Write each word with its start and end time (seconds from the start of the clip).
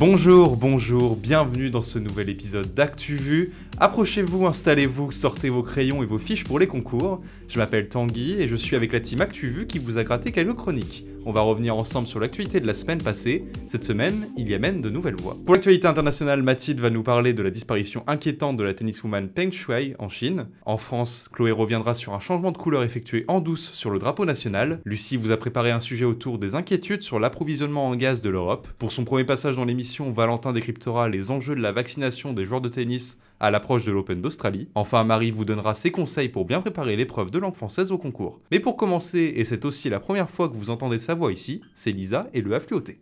Bonjour, 0.00 0.56
bonjour, 0.56 1.14
bienvenue 1.14 1.70
dans 1.70 1.80
ce 1.80 2.00
nouvel 2.00 2.28
épisode 2.28 2.74
d'ActuVu. 2.74 3.52
Approchez-vous, 3.78 4.44
installez-vous, 4.44 5.12
sortez 5.12 5.48
vos 5.48 5.62
crayons 5.62 6.02
et 6.02 6.06
vos 6.06 6.18
fiches 6.18 6.42
pour 6.42 6.58
les 6.58 6.66
concours. 6.66 7.20
Je 7.46 7.58
m'appelle 7.58 7.88
Tanguy 7.88 8.40
et 8.40 8.48
je 8.48 8.56
suis 8.56 8.74
avec 8.74 8.92
la 8.92 8.98
team 8.98 9.20
ActuVu 9.20 9.68
qui 9.68 9.78
vous 9.78 9.96
a 9.96 10.02
gratté 10.02 10.32
quelques 10.32 10.56
chroniques. 10.56 11.06
On 11.26 11.30
va 11.30 11.42
revenir 11.42 11.76
ensemble 11.76 12.08
sur 12.08 12.18
l'actualité 12.18 12.60
de 12.60 12.66
la 12.66 12.74
semaine 12.74 13.00
passée. 13.00 13.44
Cette 13.66 13.84
semaine, 13.84 14.28
il 14.36 14.48
y 14.48 14.54
amène 14.54 14.80
de 14.80 14.90
nouvelles 14.90 15.16
voix. 15.16 15.36
Pour 15.44 15.54
l'actualité 15.54 15.86
internationale, 15.86 16.42
Mathilde 16.42 16.80
va 16.80 16.90
nous 16.90 17.04
parler 17.04 17.32
de 17.32 17.42
la 17.42 17.50
disparition 17.50 18.02
inquiétante 18.08 18.56
de 18.56 18.64
la 18.64 18.74
tenniswoman 18.74 19.28
Peng 19.28 19.52
Shuai 19.52 19.94
en 20.00 20.08
Chine. 20.08 20.48
En 20.66 20.76
France, 20.76 21.30
Chloé 21.32 21.52
reviendra 21.52 21.94
sur 21.94 22.14
un 22.14 22.20
changement 22.20 22.52
de 22.52 22.58
couleur 22.58 22.82
effectué 22.82 23.24
en 23.28 23.40
douce 23.40 23.70
sur 23.72 23.90
le 23.90 24.00
drapeau 24.00 24.24
national. 24.24 24.80
Lucie 24.84 25.16
vous 25.16 25.30
a 25.30 25.36
préparé 25.36 25.70
un 25.70 25.80
sujet 25.80 26.04
autour 26.04 26.38
des 26.38 26.56
inquiétudes 26.56 27.02
sur 27.02 27.20
l'approvisionnement 27.20 27.86
en 27.86 27.94
gaz 27.94 28.22
de 28.22 28.30
l'Europe. 28.30 28.68
Pour 28.78 28.92
son 28.92 29.04
premier 29.04 29.24
passage 29.24 29.56
dans 29.56 29.64
l'émission, 29.64 29.83
Valentin 30.12 30.52
décryptera 30.52 31.08
les 31.08 31.30
enjeux 31.30 31.54
de 31.54 31.60
la 31.60 31.72
vaccination 31.72 32.32
des 32.32 32.44
joueurs 32.44 32.60
de 32.60 32.68
tennis 32.68 33.18
à 33.40 33.50
l'approche 33.50 33.84
de 33.84 33.92
l'Open 33.92 34.20
d'Australie. 34.20 34.68
Enfin, 34.74 35.04
Marie 35.04 35.30
vous 35.30 35.44
donnera 35.44 35.74
ses 35.74 35.90
conseils 35.90 36.28
pour 36.28 36.44
bien 36.44 36.60
préparer 36.60 36.96
l'épreuve 36.96 37.30
de 37.30 37.38
langue 37.38 37.54
française 37.54 37.92
au 37.92 37.98
concours. 37.98 38.40
Mais 38.50 38.60
pour 38.60 38.76
commencer, 38.76 39.34
et 39.36 39.44
c'est 39.44 39.64
aussi 39.64 39.90
la 39.90 40.00
première 40.00 40.30
fois 40.30 40.48
que 40.48 40.56
vous 40.56 40.70
entendez 40.70 40.98
sa 40.98 41.14
voix 41.14 41.32
ici, 41.32 41.60
c'est 41.74 41.92
Lisa 41.92 42.26
et 42.32 42.40
le 42.40 42.54
affluoté. 42.54 42.98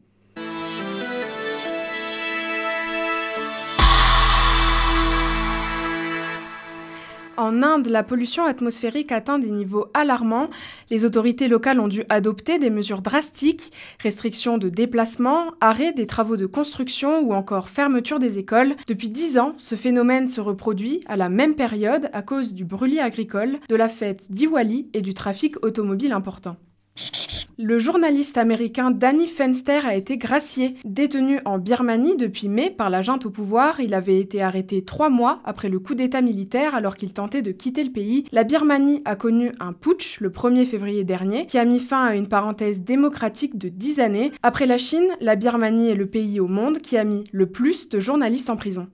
En 7.38 7.62
Inde, 7.62 7.86
la 7.86 8.02
pollution 8.02 8.44
atmosphérique 8.44 9.10
atteint 9.10 9.38
des 9.38 9.50
niveaux 9.50 9.86
alarmants. 9.94 10.50
Les 10.90 11.06
autorités 11.06 11.48
locales 11.48 11.80
ont 11.80 11.88
dû 11.88 12.04
adopter 12.10 12.58
des 12.58 12.68
mesures 12.68 13.00
drastiques, 13.00 13.72
restrictions 14.00 14.58
de 14.58 14.68
déplacement, 14.68 15.52
arrêt 15.60 15.92
des 15.92 16.06
travaux 16.06 16.36
de 16.36 16.44
construction 16.44 17.20
ou 17.20 17.32
encore 17.32 17.70
fermeture 17.70 18.18
des 18.18 18.38
écoles. 18.38 18.76
Depuis 18.86 19.08
dix 19.08 19.38
ans, 19.38 19.54
ce 19.56 19.76
phénomène 19.76 20.28
se 20.28 20.42
reproduit 20.42 21.00
à 21.06 21.16
la 21.16 21.30
même 21.30 21.54
période 21.54 22.10
à 22.12 22.20
cause 22.20 22.52
du 22.52 22.66
brûlis 22.66 23.00
agricole, 23.00 23.58
de 23.68 23.76
la 23.76 23.88
fête 23.88 24.30
d'Iwali 24.30 24.90
et 24.92 25.00
du 25.00 25.14
trafic 25.14 25.64
automobile 25.64 26.12
important. 26.12 26.56
Le 27.58 27.78
journaliste 27.78 28.38
américain 28.38 28.90
Danny 28.90 29.28
Fenster 29.28 29.86
a 29.86 29.94
été 29.94 30.16
gracié. 30.16 30.74
Détenu 30.84 31.38
en 31.44 31.58
Birmanie 31.58 32.16
depuis 32.16 32.48
mai 32.48 32.70
par 32.70 32.90
la 32.90 33.02
junte 33.02 33.26
au 33.26 33.30
pouvoir, 33.30 33.78
il 33.80 33.94
avait 33.94 34.18
été 34.18 34.42
arrêté 34.42 34.84
trois 34.84 35.10
mois 35.10 35.40
après 35.44 35.68
le 35.68 35.78
coup 35.78 35.94
d'état 35.94 36.22
militaire 36.22 36.74
alors 36.74 36.96
qu'il 36.96 37.12
tentait 37.12 37.42
de 37.42 37.52
quitter 37.52 37.84
le 37.84 37.92
pays. 37.92 38.24
La 38.32 38.44
Birmanie 38.44 39.02
a 39.04 39.16
connu 39.16 39.52
un 39.60 39.72
putsch 39.72 40.18
le 40.20 40.30
1er 40.30 40.66
février 40.66 41.04
dernier 41.04 41.46
qui 41.46 41.58
a 41.58 41.64
mis 41.64 41.78
fin 41.78 42.04
à 42.04 42.16
une 42.16 42.28
parenthèse 42.28 42.82
démocratique 42.82 43.58
de 43.58 43.68
dix 43.68 44.00
années. 44.00 44.32
Après 44.42 44.66
la 44.66 44.78
Chine, 44.78 45.08
la 45.20 45.36
Birmanie 45.36 45.88
est 45.88 45.94
le 45.94 46.06
pays 46.06 46.40
au 46.40 46.48
monde 46.48 46.78
qui 46.78 46.96
a 46.96 47.04
mis 47.04 47.24
le 47.32 47.46
plus 47.46 47.88
de 47.88 48.00
journalistes 48.00 48.50
en 48.50 48.56
prison. 48.56 48.88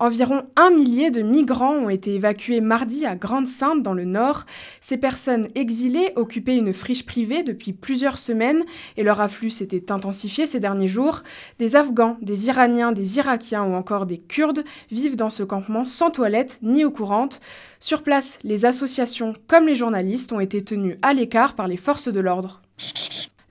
Environ 0.00 0.42
un 0.56 0.70
millier 0.70 1.12
de 1.12 1.22
migrants 1.22 1.76
ont 1.76 1.88
été 1.88 2.14
évacués 2.14 2.60
mardi 2.60 3.06
à 3.06 3.14
Grande-Sainte 3.14 3.82
dans 3.82 3.94
le 3.94 4.04
nord. 4.04 4.44
Ces 4.80 4.96
personnes 4.96 5.48
exilées 5.54 6.12
occupaient 6.16 6.56
une 6.56 6.72
friche 6.72 7.06
privée 7.06 7.44
depuis 7.44 7.72
plusieurs 7.72 8.18
semaines 8.18 8.64
et 8.96 9.04
leur 9.04 9.20
afflux 9.20 9.50
s'était 9.50 9.92
intensifié 9.92 10.46
ces 10.46 10.58
derniers 10.58 10.88
jours. 10.88 11.22
Des 11.60 11.76
Afghans, 11.76 12.18
des 12.20 12.48
Iraniens, 12.48 12.90
des 12.90 13.18
Irakiens 13.18 13.64
ou 13.64 13.74
encore 13.74 14.06
des 14.06 14.18
Kurdes 14.18 14.64
vivent 14.90 15.16
dans 15.16 15.30
ce 15.30 15.44
campement 15.44 15.84
sans 15.84 16.10
toilette 16.10 16.58
ni 16.60 16.84
eau 16.84 16.90
courante. 16.90 17.40
Sur 17.78 18.02
place, 18.02 18.40
les 18.42 18.64
associations 18.64 19.34
comme 19.46 19.66
les 19.66 19.76
journalistes 19.76 20.32
ont 20.32 20.40
été 20.40 20.64
tenus 20.64 20.96
à 21.02 21.12
l'écart 21.12 21.54
par 21.54 21.68
les 21.68 21.76
forces 21.76 22.08
de 22.08 22.20
l'ordre. 22.20 22.62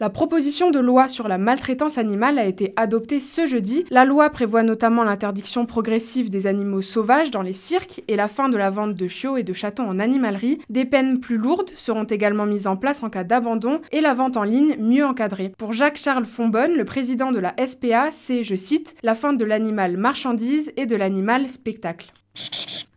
La 0.04 0.10
proposition 0.10 0.70
de 0.70 0.80
loi 0.82 1.08
sur 1.08 1.30
la 1.30 1.38
maltraitance 1.38 1.98
animale 1.98 2.38
a 2.38 2.44
été 2.44 2.74
adoptée 2.76 3.22
ce 3.22 3.46
jeudi. 3.46 3.86
La 3.90 4.04
loi 4.04 4.30
prévoit 4.32 4.62
notamment 4.62 5.06
l'interdiction 5.06 5.66
progressive 5.66 6.30
des 6.30 6.46
animaux 6.46 6.82
sauvages 6.82 7.32
dans 7.32 7.42
les 7.42 7.54
cirques 7.54 8.04
et 8.10 8.18
la 8.18 8.28
fin 8.28 8.50
de 8.50 8.58
la 8.58 8.70
vente 8.70 8.96
de 8.96 9.08
chiots 9.08 9.38
et 9.38 9.44
de 9.44 9.54
chatons 9.54 9.88
en 9.88 10.02
animalerie. 10.02 10.60
Des 10.70 10.84
peines 10.84 11.22
plus 11.22 11.38
lourdes 11.38 11.72
seront 11.78 12.04
également 12.04 12.46
mises 12.46 12.68
en 12.68 12.76
place 12.76 13.02
en 13.02 13.10
cas 13.10 13.24
d'abandon 13.24 13.80
et 13.94 14.02
la 14.02 14.14
vente 14.14 14.36
en 14.36 14.44
ligne 14.44 14.76
mieux 14.78 15.06
encadrée. 15.06 15.54
Pour 15.58 15.72
Jacques-Charles 15.72 16.26
Fonbonne, 16.26 16.76
le 16.76 16.84
président 16.84 17.32
de 17.32 17.40
la 17.40 17.56
SPA, 17.66 18.12
c'est, 18.12 18.44
je 18.44 18.56
cite, 18.56 18.96
la 19.04 19.16
fin 19.16 19.32
de 19.32 19.46
l'animal 19.46 19.96
marchandise 19.96 20.74
et 20.76 20.86
de 20.86 20.98
l'animal 20.98 21.48
spectacle. 21.48 22.12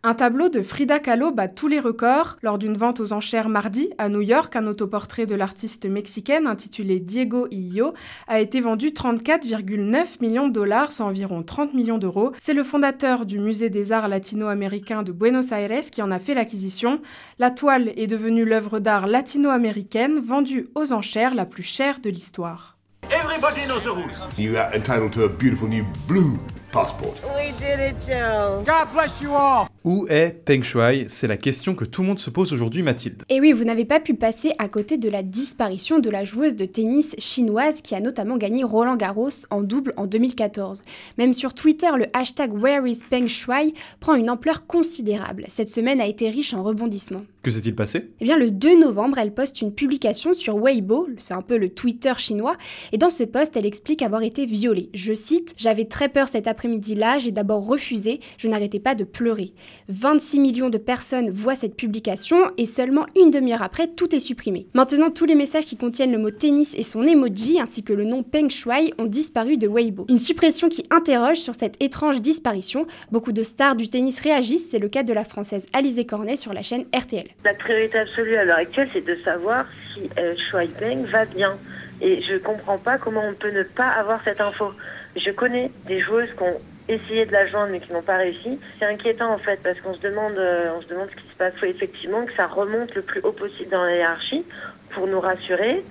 Un 0.03 0.13
tableau 0.13 0.47
de 0.47 0.61
Frida 0.61 0.99
Kahlo 0.99 1.31
bat 1.31 1.49
tous 1.49 1.67
les 1.67 1.81
records. 1.81 2.37
Lors 2.41 2.57
d'une 2.57 2.77
vente 2.77 3.01
aux 3.01 3.13
enchères 3.13 3.49
mardi 3.49 3.89
à 3.97 4.07
New 4.07 4.21
York, 4.21 4.55
un 4.55 4.65
autoportrait 4.65 5.25
de 5.25 5.35
l'artiste 5.35 5.85
mexicaine 5.85 6.47
intitulé 6.47 6.99
Diego 6.99 7.47
Illo 7.51 7.93
a 8.27 8.39
été 8.39 8.61
vendu 8.61 8.91
34,9 8.91 10.05
millions 10.21 10.47
de 10.47 10.53
dollars, 10.53 10.91
soit 10.91 11.05
environ 11.05 11.43
30 11.43 11.73
millions 11.73 11.97
d'euros. 11.97 12.31
C'est 12.39 12.53
le 12.53 12.63
fondateur 12.63 13.25
du 13.25 13.37
Musée 13.39 13.69
des 13.69 13.91
Arts 13.91 14.07
latino-américains 14.07 15.03
de 15.03 15.11
Buenos 15.11 15.51
Aires 15.51 15.81
qui 15.91 16.01
en 16.01 16.11
a 16.11 16.19
fait 16.19 16.33
l'acquisition. 16.33 17.01
La 17.37 17.51
toile 17.51 17.91
est 17.97 18.07
devenue 18.07 18.45
l'œuvre 18.45 18.79
d'art 18.79 19.07
latino-américaine 19.07 20.19
vendue 20.19 20.69
aux 20.73 20.93
enchères 20.93 21.35
la 21.35 21.45
plus 21.45 21.63
chère 21.63 21.99
de 21.99 22.09
l'histoire. 22.09 22.77
Everybody 23.11 23.65
knows 23.67 23.81
the 23.81 23.93
rules. 23.93 24.15
You 24.37 24.55
are 24.57 24.73
entitled 24.73 25.11
to 25.13 25.23
a 25.23 25.27
beautiful 25.27 25.67
new 25.67 25.85
blue 26.07 26.39
passport. 26.77 27.19
We 27.35 27.53
did 27.53 27.79
it, 27.79 27.95
Joe. 28.05 28.61
God 28.63 28.85
bless 28.93 29.19
you 29.19 29.33
all. 29.33 29.67
Où 29.87 30.05
est 30.09 30.41
Peng 30.43 30.63
Shuai? 30.63 31.05
C'est 31.07 31.27
la 31.27 31.37
question 31.37 31.73
que 31.73 31.85
tout 31.85 32.01
le 32.01 32.09
monde 32.09 32.19
se 32.19 32.29
pose 32.29 32.51
aujourd'hui, 32.51 32.83
Mathilde. 32.83 33.23
Et 33.29 33.39
oui, 33.39 33.53
vous 33.53 33.63
n'avez 33.63 33.85
pas 33.85 34.01
pu 34.01 34.15
passer 34.15 34.51
à 34.57 34.67
côté 34.67 34.97
de 34.97 35.09
la 35.09 35.23
disparition 35.23 35.99
de 35.99 36.09
la 36.09 36.25
joueuse 36.25 36.57
de 36.57 36.65
tennis 36.65 37.15
chinoise 37.17 37.81
qui 37.81 37.95
a 37.95 38.01
notamment 38.01 38.35
gagné 38.35 38.65
Roland 38.65 38.97
Garros 38.97 39.29
en 39.49 39.61
double 39.61 39.93
en 39.95 40.05
2014. 40.05 40.83
Même 41.17 41.31
sur 41.31 41.53
Twitter, 41.53 41.87
le 41.97 42.07
hashtag 42.11 42.51
Where 42.53 42.85
is 42.85 42.99
Peng 43.09 43.29
Shuai 43.29 43.73
prend 44.01 44.15
une 44.15 44.29
ampleur 44.29 44.67
considérable. 44.67 45.45
Cette 45.47 45.69
semaine 45.69 46.01
a 46.01 46.05
été 46.05 46.29
riche 46.29 46.53
en 46.53 46.63
rebondissements. 46.63 47.23
Que 47.47 47.51
s'est-il 47.51 47.75
passé? 47.75 48.11
Eh 48.19 48.25
bien, 48.25 48.37
le 48.37 48.51
2 48.51 48.81
novembre, 48.81 49.19
elle 49.19 49.33
poste 49.33 49.61
une 49.61 49.73
publication 49.73 50.33
sur 50.33 50.57
Weibo, 50.57 51.07
c'est 51.17 51.33
un 51.33 51.41
peu 51.41 51.57
le 51.57 51.69
Twitter 51.69 52.11
chinois, 52.17 52.57
et 52.91 52.97
dans 52.97 53.09
ce 53.09 53.23
post, 53.23 53.55
elle 53.55 53.65
explique 53.65 54.01
avoir 54.01 54.23
été 54.23 54.45
violée. 54.45 54.89
Je 54.93 55.13
cite 55.13 55.53
J'avais 55.55 55.85
très 55.85 56.09
peur 56.09 56.27
cet 56.27 56.47
après-midi-là, 56.47 57.19
j'ai 57.19 57.31
d'abord 57.31 57.65
refusé, 57.65 58.19
je 58.37 58.49
n'arrêtais 58.49 58.81
pas 58.81 58.95
de 58.95 59.05
pleurer. 59.05 59.53
26 59.89 60.39
millions 60.39 60.69
de 60.69 60.77
personnes 60.77 61.29
voient 61.29 61.55
cette 61.55 61.75
publication 61.75 62.37
et 62.57 62.65
seulement 62.65 63.05
une 63.15 63.31
demi-heure 63.31 63.61
après, 63.61 63.87
tout 63.87 64.15
est 64.15 64.19
supprimé. 64.19 64.67
Maintenant, 64.73 65.09
tous 65.09 65.25
les 65.25 65.35
messages 65.35 65.65
qui 65.65 65.77
contiennent 65.77 66.11
le 66.11 66.17
mot 66.17 66.31
tennis 66.31 66.73
et 66.77 66.83
son 66.83 67.03
emoji 67.03 67.59
ainsi 67.59 67.83
que 67.83 67.93
le 67.93 68.03
nom 68.03 68.23
Peng 68.23 68.49
Shuai 68.49 68.93
ont 68.97 69.05
disparu 69.05 69.57
de 69.57 69.67
Weibo. 69.67 70.05
Une 70.09 70.17
suppression 70.17 70.69
qui 70.69 70.85
interroge 70.89 71.37
sur 71.37 71.55
cette 71.55 71.81
étrange 71.81 72.21
disparition. 72.21 72.85
Beaucoup 73.11 73.31
de 73.31 73.43
stars 73.43 73.75
du 73.75 73.89
tennis 73.89 74.19
réagissent, 74.19 74.69
c'est 74.69 74.79
le 74.79 74.89
cas 74.89 75.03
de 75.03 75.13
la 75.13 75.23
française 75.23 75.65
Alizé 75.73 76.05
Cornet 76.05 76.37
sur 76.37 76.53
la 76.53 76.61
chaîne 76.61 76.85
RTL. 76.95 77.27
La 77.45 77.53
priorité 77.53 77.99
absolue 77.99 78.35
à 78.35 78.45
l'heure 78.45 78.57
actuelle, 78.57 78.89
c'est 78.93 79.05
de 79.05 79.17
savoir 79.23 79.65
si 79.93 80.09
euh, 80.19 80.35
Shuai 80.49 80.67
Peng 80.79 81.05
va 81.11 81.25
bien. 81.25 81.57
Et 82.01 82.21
je 82.21 82.37
comprends 82.37 82.77
pas 82.77 82.97
comment 82.97 83.23
on 83.27 83.33
peut 83.33 83.51
ne 83.51 83.63
pas 83.63 83.87
avoir 83.87 84.21
cette 84.23 84.41
info. 84.41 84.71
Je 85.15 85.31
connais 85.31 85.71
des 85.87 85.99
joueuses 85.99 86.29
qui 86.37 86.43
ont 86.43 86.61
essayé 86.89 87.25
de 87.25 87.31
la 87.31 87.47
joindre 87.47 87.71
mais 87.71 87.79
qui 87.79 87.91
n'ont 87.91 88.01
pas 88.01 88.17
réussi. 88.17 88.59
C'est 88.79 88.85
inquiétant 88.85 89.33
en 89.33 89.37
fait 89.39 89.59
parce 89.63 89.79
qu'on 89.81 89.93
se 89.95 90.01
demande, 90.01 90.33
euh, 90.37 90.71
on 90.77 90.81
se 90.81 90.87
demande 90.87 91.09
ce 91.11 91.15
qui 91.21 91.29
se 91.31 91.37
passe. 91.37 91.53
Il 91.55 91.59
faut 91.59 91.65
effectivement 91.65 92.25
que 92.25 92.33
ça 92.35 92.47
remonte 92.47 92.93
le 92.95 93.01
plus 93.01 93.21
haut 93.21 93.31
possible 93.33 93.69
dans 93.71 93.83
la 93.83 93.95
hiérarchie 93.95 94.43
pour 94.91 95.07
nous 95.07 95.19
rassurer. 95.19 95.83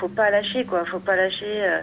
Faut 0.00 0.08
pas 0.08 0.30
lâcher 0.30 0.64
quoi. 0.64 0.84
Faut 0.84 0.98
pas 1.00 1.16
lâcher. 1.16 1.44
euh, 1.46 1.80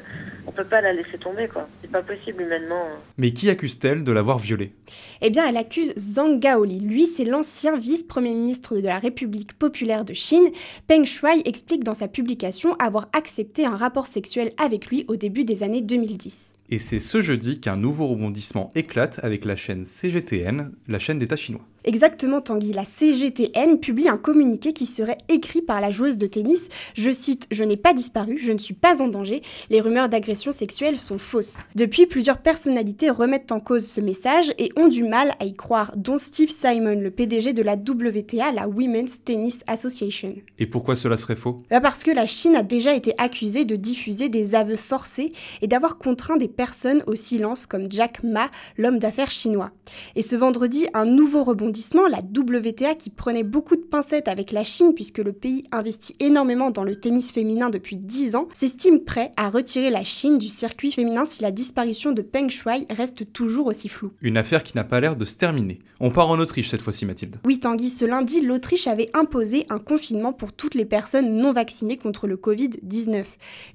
on 0.47 0.51
peut 0.51 0.63
pas 0.63 0.79
la 0.79 0.93
laisser 0.93 1.17
tomber 1.17 1.47
quoi. 1.47 1.67
C'est 1.81 1.89
pas 1.91 2.03
possible 2.03 2.43
humainement. 2.43 2.83
hein. 2.85 2.99
Mais 3.17 3.31
qui 3.31 3.49
accuse-t-elle 3.49 4.03
de 4.03 4.11
l'avoir 4.11 4.37
violée? 4.37 4.73
Eh 5.21 5.31
bien, 5.31 5.47
elle 5.49 5.57
accuse 5.57 5.91
Zhang 5.97 6.39
Gaoli. 6.39 6.77
Lui, 6.79 7.07
c'est 7.07 7.25
l'ancien 7.25 7.75
vice-premier 7.77 8.35
ministre 8.35 8.75
de 8.77 8.85
la 8.87 8.99
République 8.99 9.53
populaire 9.57 10.05
de 10.05 10.13
Chine. 10.13 10.47
Peng 10.87 11.03
Shuai 11.03 11.41
explique 11.45 11.83
dans 11.83 11.95
sa 11.95 12.07
publication 12.07 12.75
avoir 12.77 13.07
accepté 13.13 13.65
un 13.65 13.75
rapport 13.75 14.05
sexuel 14.05 14.51
avec 14.63 14.85
lui 14.85 15.03
au 15.07 15.15
début 15.15 15.45
des 15.45 15.63
années 15.63 15.81
2010. 15.81 16.53
Et 16.69 16.79
c'est 16.79 16.99
ce 16.99 17.21
jeudi 17.21 17.59
qu'un 17.59 17.77
nouveau 17.77 18.07
rebondissement 18.07 18.71
éclate 18.75 19.19
avec 19.23 19.45
la 19.45 19.55
chaîne 19.55 19.85
CGTN, 19.85 20.71
la 20.87 20.99
chaîne 20.99 21.19
d'État 21.19 21.35
chinois. 21.35 21.65
Exactement, 21.85 22.41
Tanguy. 22.41 22.73
La 22.73 22.83
CGTN 22.83 23.77
publie 23.79 24.09
un 24.09 24.17
communiqué 24.17 24.73
qui 24.73 24.87
serait 24.87 25.19
écrit 25.29 25.61
par 25.61 25.79
la 25.79 25.91
joueuse 25.91 26.17
de 26.17 26.25
tennis. 26.25 26.67
Je 26.95 27.11
cite 27.11 27.45
Je 27.51 27.63
n'ai 27.63 27.77
pas 27.77 27.93
disparu, 27.93 28.39
je 28.39 28.51
ne 28.51 28.57
suis 28.57 28.73
pas 28.73 29.03
en 29.03 29.07
danger. 29.07 29.43
Les 29.69 29.81
rumeurs 29.81 30.09
d'agression 30.09 30.51
sexuelle 30.51 30.97
sont 30.97 31.19
fausses. 31.19 31.59
Depuis, 31.75 32.07
plusieurs 32.07 32.39
personnalités 32.39 33.11
remettent 33.11 33.51
en 33.51 33.59
cause 33.59 33.85
ce 33.85 34.01
message 34.01 34.51
et 34.57 34.71
ont 34.77 34.87
du 34.87 35.03
mal 35.03 35.33
à 35.39 35.45
y 35.45 35.53
croire, 35.53 35.91
dont 35.95 36.17
Steve 36.17 36.49
Simon, 36.49 36.99
le 36.99 37.11
PDG 37.11 37.53
de 37.53 37.61
la 37.61 37.75
WTA, 37.75 38.51
la 38.51 38.67
Women's 38.67 39.23
Tennis 39.23 39.63
Association. 39.67 40.35
Et 40.57 40.65
pourquoi 40.65 40.95
cela 40.95 41.17
serait 41.17 41.35
faux? 41.35 41.61
Bah 41.69 41.81
parce 41.81 42.03
que 42.03 42.11
la 42.11 42.25
Chine 42.25 42.55
a 42.55 42.63
déjà 42.63 42.95
été 42.95 43.13
accusée 43.19 43.63
de 43.63 43.75
diffuser 43.75 44.27
des 44.27 44.55
aveux 44.55 44.77
forcés 44.77 45.33
et 45.61 45.67
d'avoir 45.67 45.99
contraint 45.99 46.37
des 46.37 46.47
personnes 46.47 47.03
au 47.05 47.13
silence 47.13 47.67
comme 47.67 47.91
Jack 47.91 48.23
Ma, 48.23 48.49
l'homme 48.79 48.97
d'affaires 48.97 49.29
chinois. 49.29 49.69
Et 50.15 50.23
ce 50.23 50.35
vendredi, 50.35 50.87
un 50.95 51.05
nouveau 51.05 51.43
rebondissement 51.43 51.74
arrondissement, 51.75 52.07
la 52.07 52.19
WTA, 52.19 52.95
qui 52.95 53.09
prenait 53.09 53.43
beaucoup 53.43 53.75
de 53.75 53.81
pincettes 53.81 54.29
avec 54.29 54.53
la 54.53 54.63
Chine 54.63 54.93
puisque 54.93 55.17
le 55.17 55.33
pays 55.33 55.63
investit 55.73 56.15
énormément 56.21 56.71
dans 56.71 56.85
le 56.85 56.95
tennis 56.95 57.33
féminin 57.33 57.69
depuis 57.69 57.97
10 57.97 58.35
ans, 58.37 58.47
s'estime 58.53 59.01
prêt 59.01 59.33
à 59.35 59.49
retirer 59.49 59.89
la 59.89 60.05
Chine 60.05 60.37
du 60.37 60.47
circuit 60.47 60.93
féminin 60.93 61.25
si 61.25 61.41
la 61.41 61.51
disparition 61.51 62.13
de 62.13 62.21
Peng 62.21 62.49
Shuai 62.49 62.85
reste 62.89 63.33
toujours 63.33 63.67
aussi 63.67 63.89
floue. 63.89 64.13
Une 64.21 64.37
affaire 64.37 64.63
qui 64.63 64.77
n'a 64.77 64.85
pas 64.85 65.01
l'air 65.01 65.17
de 65.17 65.25
se 65.25 65.37
terminer. 65.37 65.79
On 65.99 66.11
part 66.11 66.29
en 66.29 66.39
Autriche 66.39 66.69
cette 66.69 66.81
fois-ci, 66.81 67.05
Mathilde. 67.05 67.37
Oui, 67.45 67.59
Tanguy, 67.59 67.89
ce 67.89 68.05
lundi, 68.05 68.39
l'Autriche 68.39 68.87
avait 68.87 69.09
imposé 69.13 69.65
un 69.69 69.79
confinement 69.79 70.31
pour 70.31 70.53
toutes 70.53 70.75
les 70.75 70.85
personnes 70.85 71.35
non 71.35 71.51
vaccinées 71.51 71.97
contre 71.97 72.27
le 72.27 72.37
Covid-19. 72.37 73.25